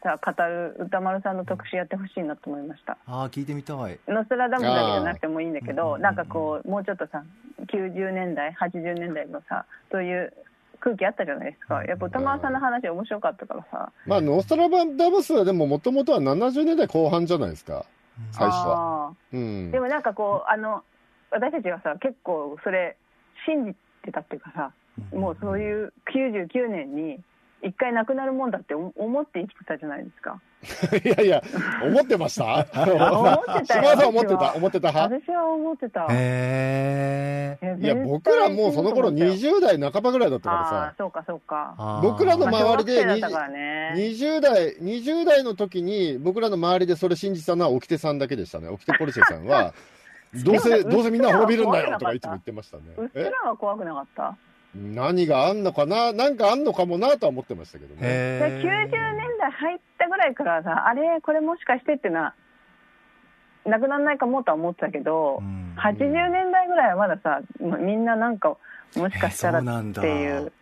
[0.02, 4.00] さ語る歌丸さんの特集やってほしいなと思いました、ああ聞いてみたい。
[4.08, 7.22] ノストラダムスだけじゃなくてもいいんだけどなんかこうもうちょっとさ
[7.66, 10.32] 90年代80年代のさそういう
[10.80, 11.84] 空気あったじゃないですか。
[11.84, 13.92] やっぱ歌丸さんの話面白かったからさ。
[14.06, 17.84] まあ、ノストラダムスはでももともとは70年代後半じゃないですか。
[18.32, 19.14] 最初は。
[19.32, 20.82] うん、でもなんかこう、あの、
[21.30, 22.96] 私たちはさ、結構それ、
[23.46, 24.72] 信じてたっていうかさ、
[25.12, 27.20] もうそういう99年に
[27.62, 28.88] 一回なくなるもんだって思
[29.22, 30.40] って生きてたじゃないですか。
[31.04, 31.42] いやいや、
[31.84, 32.66] 思ってました？
[32.82, 34.54] 思ってた島田思ってた？
[34.54, 34.88] 思ってた？
[34.92, 36.06] 私は思ってた。
[36.10, 40.94] へいや、僕らもうその頃20代半ばぐらいだったからさ。
[40.98, 42.00] そうかそうか。
[42.02, 48.68] 僕らの周りで、20代、20代の時に僕らの周りでそれ信じたのは沖手さんだけでしたね。
[48.68, 49.72] 沖手ポリシェさんは、
[50.44, 52.82] どうせ、どうせみんな滅びるんだよとかいつも言ってましたね。
[52.96, 54.36] うちらは怖くなかった
[54.74, 58.40] 何があんのかな、なんかあんのかもなとは思ってましたけどね。
[58.40, 58.90] 90年
[59.38, 62.34] 代入ったぐらいからさ、あれ、これもしかしてっていうのは、
[63.64, 65.42] なくならないかもとは思ってたけど、
[65.76, 68.56] 80年代ぐらいはまださ、みんななんか、
[68.96, 70.52] もしかしたらっていう。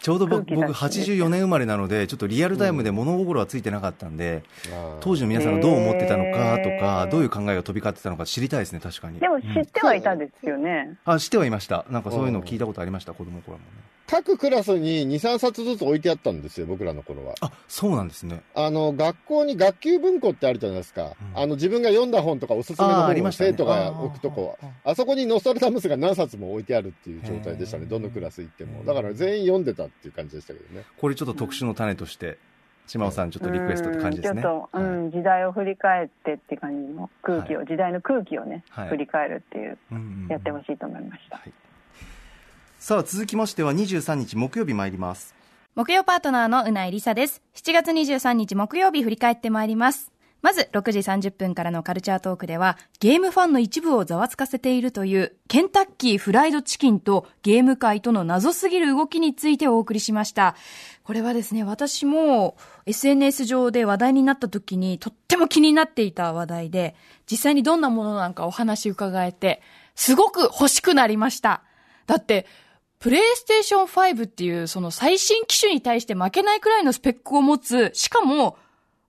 [0.00, 9.18] ちょうど僕、僕84年生まれなので、ちょっとリアルタイムで物心はついてなかったんで、うん、当時の皆さんがどう思ってたのかとか、どういう考えが飛び交ってたのか知りたいですね、確かに。
[9.20, 10.98] でも知ってはいたんですよね。
[11.06, 11.84] うん、あ、知ってはいました。
[11.90, 13.88] なんかそういうのを聞いたことありました、子供頃もね。
[14.10, 17.34] 各クラスに2、3冊ずつ置いてあったんですよ、僕らの頃は。
[17.42, 18.42] あ、そうなんですね。
[18.54, 21.12] あの、学校に学級文庫ってあるじゃないですか。
[21.34, 28.82] うん、あの、自分が読んだ本とかおすすめの本を生徒が置くとこあ,、あそこにノストラダムスが何冊も置いてあるっていう状態でしたね、どのクラス行っても。
[28.84, 30.86] だから全員読んでたっていう感じでしたけどね。
[30.98, 32.38] これちょっと特殊の種として、
[32.86, 34.40] 島尾さん、ちょっとリクエストって感じですね。
[34.40, 39.78] ちょっと、うん、時代を振り返ってっていう感じの空気を、時代の空気をね、振り返るっていう、
[40.30, 41.36] やってほしいと思いました。
[41.36, 41.52] はい
[42.78, 45.34] さあ続きましては23日木曜日参ります
[45.74, 60.54] 木曜パートナーのうないりさです7月23日木曜日振り返ってまいりますまず、6時30分からのカルチャートークでは、ゲームファンの一部をざわつかせているという、ケンタッキーフライドチキンとゲーム界との謎すぎる動きについてお送りしました。
[61.02, 62.56] これはですね、私も
[62.86, 66.94] SNS 上で話題になった時にとっても気になっていた話題で、
[67.28, 69.60] 実際にどんなものなんかお話伺えて、
[69.96, 71.62] すごく欲しくなりました。
[72.06, 72.46] だって、
[72.98, 78.56] プレイステーション5っていうその最新機種に対して負けないくらいのスペックを持つ、しかも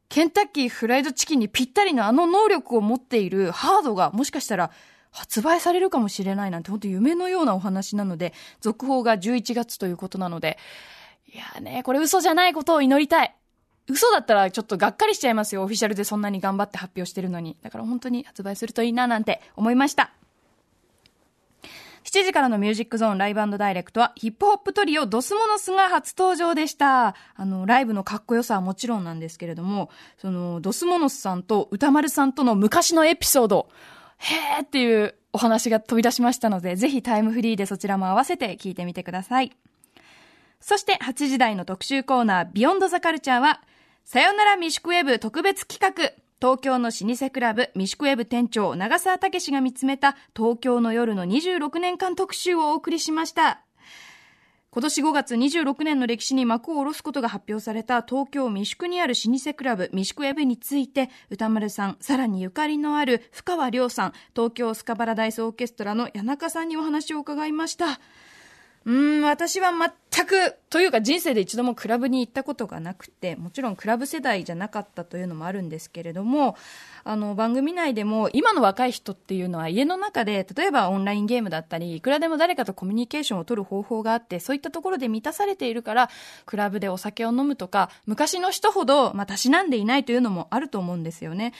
[0.10, 4.72] ケンタッキーフライドチキンにぴったりのあの能力を持っているハードがもしかしたら
[5.12, 10.60] 発売されるかもしれないなんて本当夢のようなお話なので、続報が11月ということなので、
[11.34, 13.36] いやね、これ嘘じゃないことを祈りたい。
[13.88, 15.64] 嘘だったらちょっとがっかりしちゃいますよ。
[15.64, 17.58] オフィシャルでそんなに頑張って発表してるのに。
[17.64, 20.12] だから本当に発売するといいななんて思いました。
[22.10, 27.14] 7時からのミュージックゾーンライブダイレクトはヒップホップトリオドスモノスが初登場でした。
[27.36, 33.70] あの、ライブのかっこよさはもちろんなんですけれども、その、ドスモノスさんと歌丸さんとの昔のエピソード、
[34.18, 39.56] へーっていうお話が飛び出しましたので、ぜひタイムフリーでそちらも合わせて聞いてみてください。
[40.60, 43.62] そして8時台の特集コーナー、ビヨンドザカルチャーは、
[44.04, 46.12] さよならミシクウェブ特別企画、
[46.42, 53.62] 東京の老舗クラブ、ミシクウェブ店長、長澤武史が見つめた東京の夜の26年間特集をお送りしました。
[54.72, 68.00] 今年5月26年の歴史に幕を下ろすことが発表された東京三宿にある老舗クラブ三宿ウェブについて歌丸さん、さらにゆかりのある深川亮さん、東京スカパラダイスオーケストラの谷中さんにお話を伺いました。
[68.86, 76.56] うん、私は全く、というか人生で一度もクラブに行ったことがなくて、もちろんクラブ世代じゃなかったというのもあるんですけれども、
[77.04, 86.10] あの、番組内でも、今の若い人っていうのは家の中で、例えばオンラインゲームだったり、いくらでも誰かとコミュニケーションを取る方法があって、そういったところで満たされているから、
[86.46, 91.54] クラブでお酒を飲むとか、昔の人ほど、まあ、たしなんでいないというのもあると思うんですよね。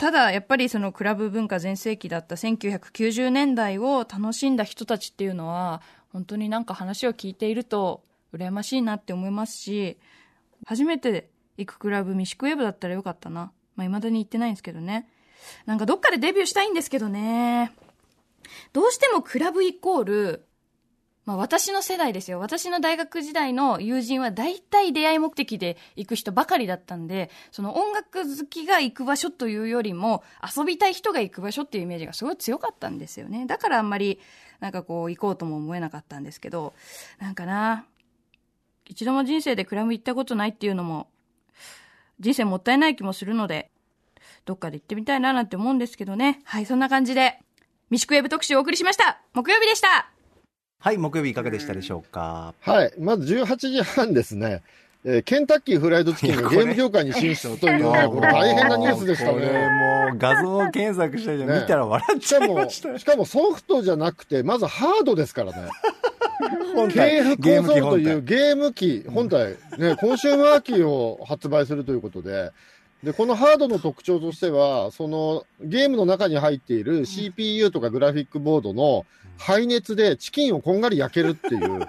[0.00, 5.82] ただ、やっぱりそのクラブ文化全盛期だった1990年代を楽しんだ人たちっていうのは、
[6.12, 8.02] 本当になんか話を聞いていると
[8.32, 9.98] 羨ましいなって思いますし、
[10.66, 13.52] 初めて行くクラブ、ミシクウェブだったらよかったな。
[13.76, 15.08] まあ、未だに行ってないんですけどね。
[15.66, 17.72] なんかどっかでデビューしたいんですけどね。
[18.72, 20.46] どうしてもクラブイコール、
[21.24, 22.40] まあ私の世代ですよ。
[22.40, 30.24] 私の大学時代の友人は大体出会い目的で行く人ばかりだったんで、その音楽好きが行く場所というよりも、
[30.56, 33.46] 遊びたい人が行く場所っていうイメージがすごい強かったんですよね。
[33.46, 34.18] だからあんまり
[34.60, 36.74] なんかこう行こうとも思えなかったんですけど、
[37.18, 37.86] なんかな、
[38.86, 41.08] 一度も人生でクラブ行ったことないっていうのも、
[42.18, 43.70] 人生もったいない気もするので、
[44.44, 46.40] どっかで行ってみたいななんて思うんですけどね。
[46.44, 47.38] はい、そんな感じで、
[47.88, 49.20] ミシクウェブ特集をお送りしました。
[49.32, 50.10] 木曜日でした
[50.78, 52.54] はい、木曜日いかがでしたでしょうか？
[52.60, 54.62] はい、まず18時半ですね。
[55.02, 59.32] えー、ケンタッキーフライドチキンがゲーム業界に進出という、ね、これ大変なニュースでしたね。
[59.32, 65.68] もう画像検索したじゃん、見たら笑っちゃいました、ね、しかもソフトじゃなくて、まずハードですからね。
[66.40, 72.52] KF コンソールというゲーム機本体、ね、コンシューマー機を発売するということで、
[73.02, 79.06] で、このハードの特徴としては、そのゲームの中に入っている CPU とかグラフィックボードの
[79.38, 81.88] 排熱でチキンをこんがり焼けるっていう、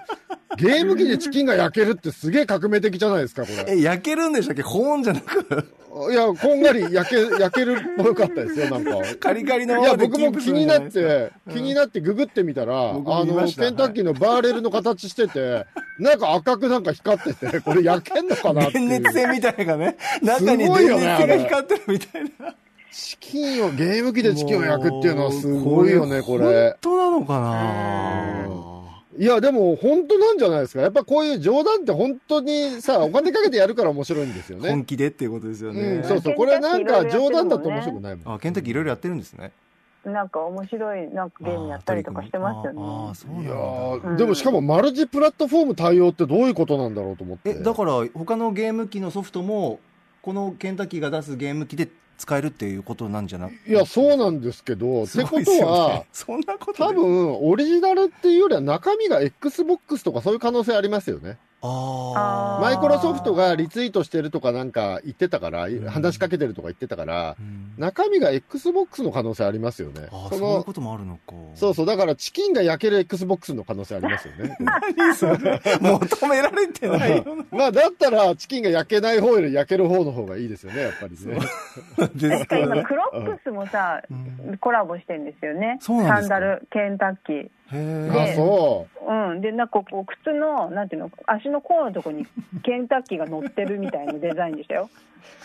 [0.57, 3.73] ゲーム機でチキンが焼けるってすげえ革命的じゃないですか、これ。
[3.77, 4.61] え、焼けるんでしたっけ？
[4.61, 5.65] 保温じゃなく
[6.09, 8.91] いや、こんがり焼け、 焼けるっぽかったですよ、なんか。
[9.19, 15.65] カリカリのいや、僕も気になって、気になってググってみたら、あの、ケンタッキーのバーレルの形してて、
[15.99, 19.97] なんか赤くなんか光ってて、これ焼けんのかなって電熱線みたいなね。
[20.21, 22.55] 中に電熱線が光ってるみたいな。
[22.93, 26.45] チキンを、ゲーム機でチキンを焼くっていうのはすごいよね、これ。
[26.69, 28.80] 本当なのかな？
[29.17, 30.81] いや、でも本当なんじゃないですか。
[30.81, 34.69] やっぱこういう冗談って本当にさ、お金かけてやるから面白いんですよね。
[34.69, 35.81] 本気でっていうことですよね。
[35.81, 36.35] うん、そうそう。
[36.35, 38.35] これなんか冗談だと面白くないもん。
[38.35, 39.51] あ、ケンタッキーいろいろやってるんですね。
[40.05, 42.81] なんか面白いなんかゲームやったりとかしてますよね。
[42.81, 44.15] ああ、そうなんだ。
[44.15, 47.51] でもしかもマルチプラットフォーム対応ってどういうことなんだろうと思って。
[47.51, 49.79] え、だから他のゲーム機のソフトも、
[50.21, 51.87] このケンタッキーが出すゲーム機で
[52.21, 53.53] 使えるっていうことなんじゃなく？
[53.67, 61.37] いや、そうなんですけど、ってことは、そんなこと多分、オリジナルっていうよりは中身が XBOX とかそういう可能性ありますよね。
[61.61, 67.35] マイクロソフトがリツイートしてるとかなんか言ってたから、話しかけてるとか言ってたから、
[67.77, 70.07] 中身が XBOX の可能性ありますよね。
[70.29, 71.33] そそういうこともあるのか。
[71.55, 74.55] そうそう、だからチキンが焼ける XBOX の可能性ありますよね。
[74.59, 75.61] 何それ？
[75.79, 77.25] 求められてないよ。
[77.51, 81.39] まあ、だったらチキンが焼けない方より焼ける方の方がいいですよね、やっぱりね。
[82.15, 84.01] ですか今、 クロックスもさ、
[84.59, 85.77] コラボしてんですよね。
[85.81, 87.49] サンダル、ケンタッキー。
[87.71, 89.11] あ、そう。
[89.11, 89.41] うん。
[89.41, 92.27] で、なんかこう、靴の、なんていうの、足の甲のところに
[92.63, 94.89] ケンタッキーが乗ってるみたいなデザインでしたよ。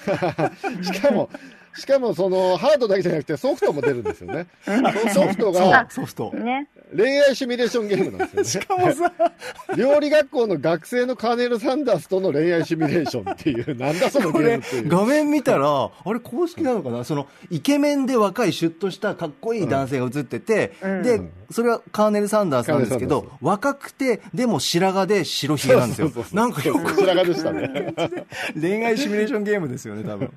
[0.82, 1.30] しかも、
[1.78, 4.46] しかもそのハードだけじゃなくてソフトも出るんですよね。
[5.12, 6.32] ソフトがソフト。
[6.32, 6.68] ね。
[6.96, 8.64] 恋愛シミュレーションゲームなんですよね。
[8.64, 9.12] しかもさ、
[9.76, 14.88] 料理学校の学生のカーネル・サンダースとの恋愛シミュレーションっていう、なんだそのゲームっていう。
[14.88, 17.04] 画面見たら、あれ公式なのかな？
[17.04, 21.20] その、イケメンで若いシュッとしたかっこいい男性が映ってて、うん、で、
[21.50, 26.10] それはカーネル・サンダースなんですけど、若くて、でも白髪で白ひげなんですよ。
[26.32, 26.94] なんかよく。
[26.94, 27.94] 白髪でしたね。
[28.60, 30.32] 恋愛シミュレーションゲームですよね、多分。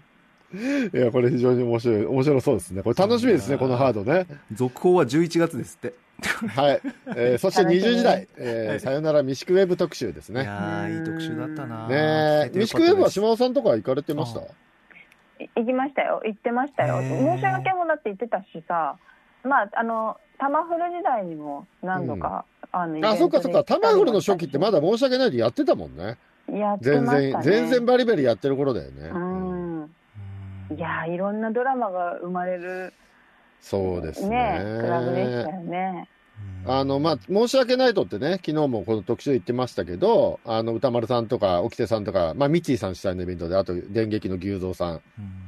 [0.54, 2.82] いや、これ非常に面白い、面白そうですね。
[2.84, 4.26] これ楽しみですね、このハードね。
[4.54, 5.94] 続報は11月ですって。
[6.48, 6.82] はい。
[7.16, 10.44] えー、 そして20時代、えー、さよならミシクウェブ特集ですね。
[10.44, 14.42] いやいい特集だったなねミシクウェブは島尾さんとか行かれてました？
[15.56, 16.22] 行きましたよ。
[16.26, 17.02] 行ってましたよ。
[17.02, 18.98] 申し訳もだって行ってたしさ、
[19.44, 22.44] まあ、あの、タマフル時代にも何度か、
[22.74, 26.18] うん、あの、あ、そっかそっか、タマフルの初期ってまだ申し訳ないでやってたもんね。
[26.52, 27.32] やってましたね。
[27.32, 29.10] 全然、全然バリバリやってる頃だよね。
[29.10, 29.29] うん。
[30.76, 32.94] いやいろんなドラマが生まれる。
[33.62, 34.30] そうですね。
[34.30, 36.08] ねクラブでしたよね。
[36.66, 45.02] あの、まあ、申し訳ないとってね、昨日もこの特集言ってましたけど、あの、歌丸さんとか、沖手さんとか、まあ、ミッチーさん主催のイベントで、あと、電撃の牛蔵さん、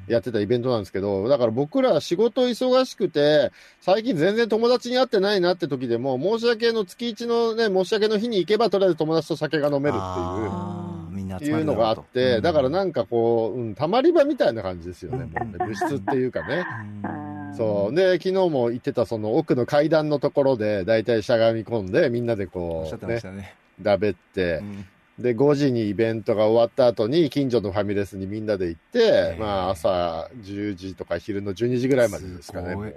[0.07, 3.51] やってたイベントなんですけど、だから僕ら仕事忙しくて、
[3.81, 11.00] 最近全然友達に会ってないなって時でも、申し訳の月一のね、申し訳の日に行けば、とりあえず友達と酒が飲めるっていう。
[11.39, 16.65] みんないうのがあって、だからなんかこう、うん、たまり場みたいな感じですよね、もうね、物質っていうかね。
[17.55, 17.95] そう。
[17.95, 24.85] で、昨日も言ってたその奥の階段のところで、だいたいしゃがみ込んで、みんなでこう、ね、ねだべって、うん、
[25.23, 32.95] で、5時にイベントが終わった後に、近所のファミレスにみんなで行って、まあ、朝10時とか昼の12時ぐらいまでですかね。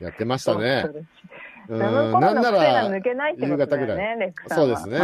[0.00, 0.84] やってましたね。
[1.68, 2.84] うん、なんなら、
[3.36, 4.34] 夕方ぐらい。
[4.48, 4.98] そうですね。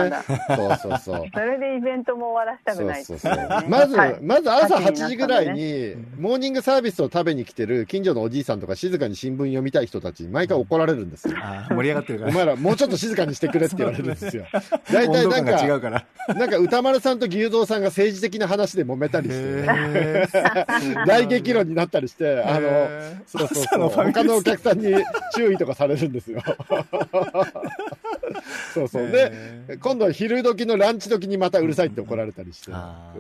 [0.57, 1.25] そうそうそう。
[1.33, 3.69] それでイベントも終わらせたくない、そうそうそう。
[3.69, 11.35] まず、まず朝8時ぐらいに、モーニングサービスを食べに来てる近所のおじいさんとか静かに新聞読みたい人たちに毎回怒られるんですよ。
[11.71, 12.31] 盛り上がってるから。
[12.31, 14.45] お前らもうちょっと静かにしてくれって言われるんですよ。
[14.93, 20.27] 大体なんか、かなんか歌丸さんと牛蔵さんが政治的な話で揉めたりして、
[21.07, 22.89] 大激論になったりして、あの、
[23.27, 24.95] そうそうそう、他のお客さんに
[25.35, 26.43] 注意とかされるんですよ。
[28.75, 29.11] そうそう。
[29.11, 29.33] で、
[29.81, 32.73] 今度は昼時のランチ時にまたうるさいって怒られたりして、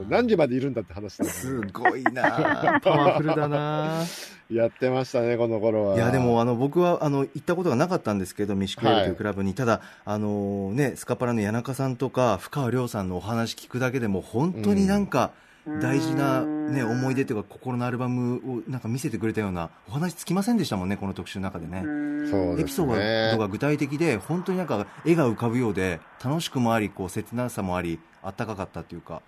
[0.08, 2.80] 何時までいるんだって話すごいな。
[2.82, 4.04] パワフルだな。
[4.50, 5.96] やってましたね、この頃は。
[5.96, 9.50] いや、でも、あの、僕は、あの、行ったことがなかったんですけど、ミシクエルというクラブに。
[9.50, 15.47] はい、ただ、あのね、スカパラの谷中さんとか、深川亮さんのお話聞くだけでも、本当になんか、うん
[15.80, 21.84] 大事な、ね、思い出というか心のアルバムをなんか見せてくれたようなお話つきませんでしたもんねこの特集の中でね。
[22.58, 29.22] エピソードが具体的で本当になんか絵が浮かぶようで楽しくもありこう切なさもありあったかかったというか。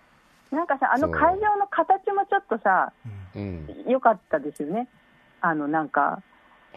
[0.51, 2.93] なんかさあの会場の形もちょっとさ
[3.35, 4.89] 良、うん、かったですよね。
[5.41, 6.23] あのなんか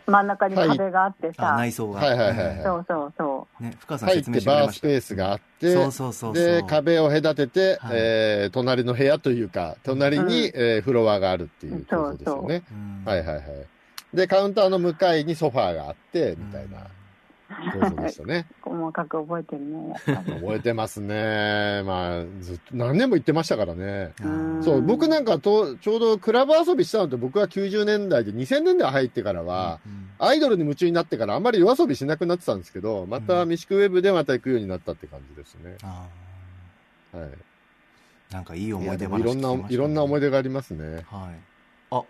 [0.06, 12.64] 真ん中に壁があってさ、はい、内装が、はいはいはい、そうそうそう、ね、深さん説明してバースペースがあってそうそうそうで壁を隔てて、はい、えー、隣の部屋というか隣に、うん、えー、フロアがあるっていうことですよね、
[13.06, 13.46] はいはいはい。
[14.14, 16.88] でカウンターの向かいにソファーがあってみたいな、
[17.74, 18.48] 構造でしたね。
[18.62, 19.96] 細かく覚えてるね。
[20.06, 21.84] 覚えてますね。
[21.86, 24.14] まあ、ずっと何年も行ってましたからね。
[24.62, 29.80] そう、僕なんかと、ちょうどクラブ遊びしたのって僕は90年代で2000年代入ってからは、
[30.20, 35.78] アイドルに夢中になってからあんまり夜遊びしなくなってたんですけど、またミシクウェブでまた行くようになったって感じですね。
[35.84, 37.30] はい。
[38.34, 41.06] なんかいい思い出話いろんな、いろんな思い出がありますね。
[41.08, 41.40] はい。
[41.92, 42.04] あ、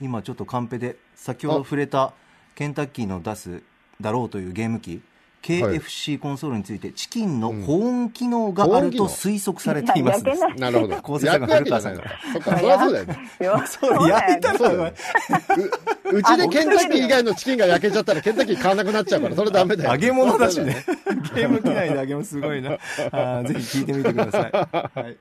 [0.00, 2.12] 今ちょっとカンペで、先ほど触れた
[2.54, 3.62] ケンタッキーの出す
[4.00, 5.00] だろうというゲーム機
[5.46, 10.24] KFC コンソールについてチキンの保 温機能があると推測されています、
[10.56, 10.96] なるほど。
[10.96, 12.02] 構成作古川さんが。
[12.32, 13.18] そっか、そりゃそうだよね。
[13.66, 14.92] そう、焼いたら
[16.12, 19.92] うちでケンタッキー以外のチキンが焼けちゃったらケンタッキー買わなくなっちゃうから、それダメだよ。
[19.92, 20.84] 揚げ物だしね。
[21.34, 22.70] ゲーム機内で揚げ物すごいな。
[23.46, 24.50] ぜひ聞いてみてください。
[24.52, 25.16] はい、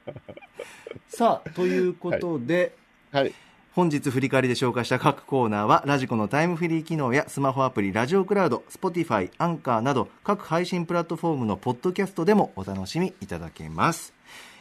[1.08, 2.74] さあ、ということで、
[3.12, 3.34] はい
[3.76, 14.14] 本日振り返りで紹介した各コーナーは radiko のタイムフリー機能やスマホアプリラジオクラウド、 Spotify、アンカーなど各配信プラットフォームのポッドキャストでもお楽しみいただけます。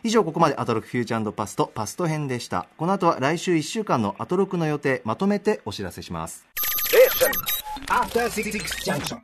[0.02, 2.66] 以上ここまでアトロクフューチャーパストパスト編でした。
[2.76, 6.44] この後は来週1週間のアトロクの予定まとめてお知らせします。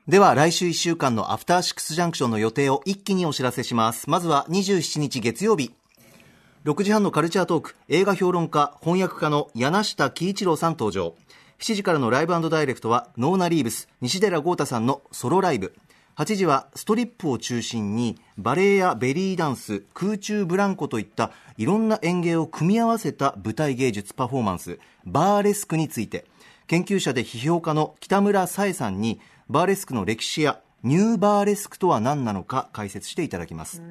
[0.07, 4.09] では来週1週間のアフターシックスジャンクションの予定を一気にお知らせします。
[4.09, 5.80] まずは27日月曜日。
[6.63, 11.15] 6時半のカルチャートーク映画評論家翻訳家の柳下喜一郎さん登場。
[11.59, 15.75] 7時からのライブダイレクトはノーナ・リーブス西寺豪太さんのソロライブ。
[16.17, 26.27] 8時はストリップを中心にバレエやベリーダンス空中ブランコといったいろんな演芸を組み合わせた舞台芸術パフォーマンスバーレスクについて。
[26.67, 33.83] 研究者で批評家の北村紗恵さんにバーレスクの歴史やニューバーレスクとは何なのか解説していただきます。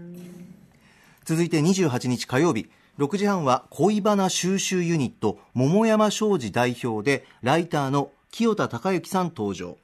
[1.29, 9.77] 続いて28日火曜日6時半は恋バナ収集ユニット桃山商事代表でライターの清田孝之さん登場。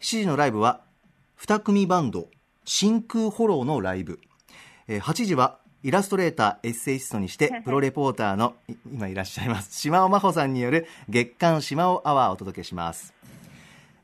[0.00, 0.80] 7時のライブは
[1.42, 2.28] 2組バンド
[2.64, 4.18] 真空フォローのライブ。
[4.88, 8.54] 8時はイラストレーターエッセイストにして プロレポーターの
[8.90, 9.78] 今いらっしゃいます。
[9.78, 13.12] 島尾真帆さんによる月刊島尾アワーをお届けします。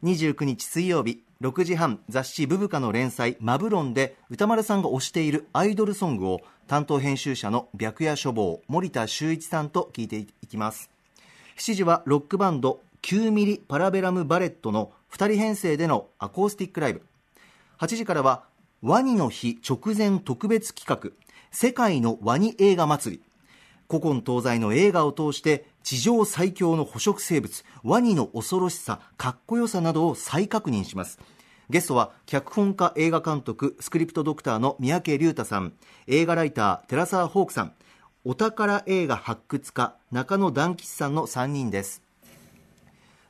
[0.02, 10.90] 29日水曜日6時半雑誌「ブブカ」の連載「マブロン」で歌丸さんが推しているアイドルソングを担当編集者の白夜書房森田修一さんと聞いていきます。
[11.56, 17.02] 7時はロックバンド9ミリパラベラムバレットの2人編成でのアコースティックライブ。
[17.78, 18.44] 8時からは
[18.82, 21.10] ワニの日直前特別企画
[21.50, 23.22] 世界のワニ映画祭り。
[23.88, 31.18] 古今東西の映画を通して地上最強の捕食生物ワニの恐ろしさかっこよさなどを再確認します。
[31.70, 35.72] ゲストは脚本家映画監督スクリプトドクターの三宅龍太さん。
[36.06, 37.72] 映画ライター寺澤ホークさん。
[38.24, 42.02] お宝映画発掘家中野団吉さんの3人です。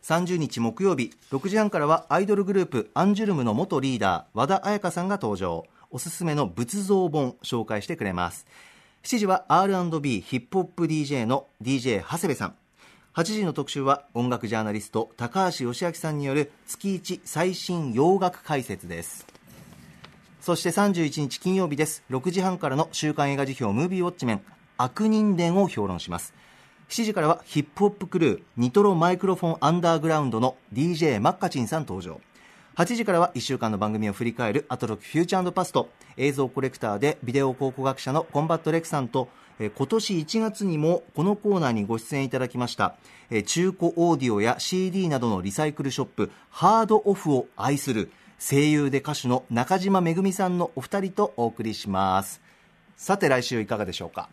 [0.03, 5.65] 30日木曜日6時半からはアイドルグループアンジュルムの元リーダー和田彩香さんが登場。
[5.91, 8.47] おすすめの仏像本紹介してくれます。
[9.05, 12.55] 7時は R&B ヒップホップ DJ の DJ 長谷部さん。
[13.15, 19.27] 8時の特集は音楽ジャーナリスト高橋義明さんによる月1最新洋楽解説です。
[20.41, 22.03] そして31日金曜日です。
[22.09, 24.41] 6時半からの週刊映画辞表ムービーウォッチメン
[24.79, 26.33] 悪人伝を評論します。
[26.89, 32.23] 7時からはヒップホップクルーニトロマイクロフォンアンダーグラウンドの DJ マッカチンさん登場。
[32.77, 35.91] 8時からは1週間の番組を振り返るアトロクフューチャーパスト。
[36.16, 39.29] 映像コレクターでビデオ考古学者のコンバットレクさんと
[39.61, 42.97] 今年1月にもこのコーナーにご出演いただきました。
[43.47, 48.11] 中古オーディオや CD などのリサイクルショップハードオフを愛する
[48.41, 52.41] 声優で歌手の中島めぐみさんのお二人とお送りします。
[52.97, 54.29] さて来週いかがでしょうか？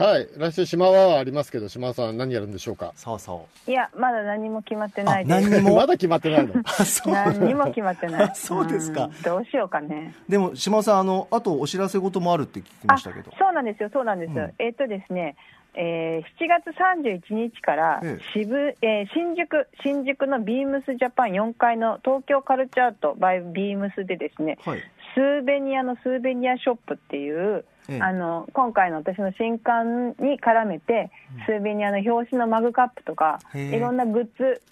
[0.00, 0.28] はい。
[0.38, 2.94] 来週、島はありますけど、島さん何やるんでしょうか？
[2.96, 3.70] そうそう。
[3.70, 5.50] いや、まだ何も決まってないです。
[5.50, 5.76] 何も？
[5.76, 6.54] まだ決まってないの？
[7.04, 8.30] 何も決まってない。
[8.34, 10.14] そうですか、どうしようかね。
[10.26, 13.30] でも、島さん、あの、あとお知らせ事もあるって聞きましたけど。
[13.38, 14.32] そうなんですよ、そうなんです。
[14.32, 15.36] うん、えっ、とですね、
[15.74, 24.80] えー、7月31日から渋、えー、新宿新宿のビームスジャパン4階の東京カルチャートバイビームスでですね、はい、
[25.14, 31.10] スーベニアのスーベニアショップっていう、ええ、あの今回の私の新刊に絡めて、
[31.46, 34.62] スーベニアの表紙のマグカップとか、いろんなグッズ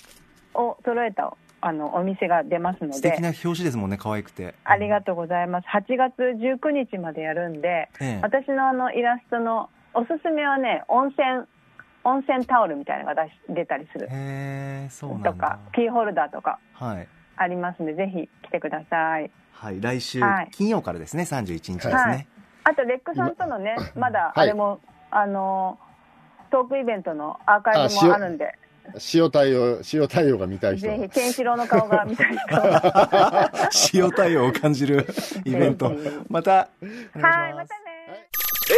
[0.55, 4.55] を揃えたあのお店が出ますので素敵な表紙ですもんね可愛くて。
[4.65, 5.67] ありがとうございます。
[5.69, 11.47] 8月19日までやるんで、え、私のあのイラストのおすすめはね温泉
[12.05, 14.09] 温泉タオルみたいなのが出し出たりする。
[14.11, 16.59] へそうとかキーホルダーとか
[17.37, 19.31] ありますので、はい、ぜひ来てください。
[19.53, 20.21] はい来週、
[20.53, 22.27] 金曜からですね31日ですね、はい
[22.69, 24.79] あとレックさんとのね、まだあれも、はい、
[25.11, 25.79] あの
[26.51, 28.53] トークイベントのアーカイブもあるんで。
[29.15, 30.87] 塩対応、塩対応が見たい人。
[30.87, 32.57] ぜひ、ケンシロウの顔が見たい人。
[33.99, 35.07] 塩対応を感じる
[35.45, 35.93] イベント。
[36.29, 36.53] また。
[36.53, 36.69] はい、
[37.55, 38.29] またね。
[38.71, 38.75] え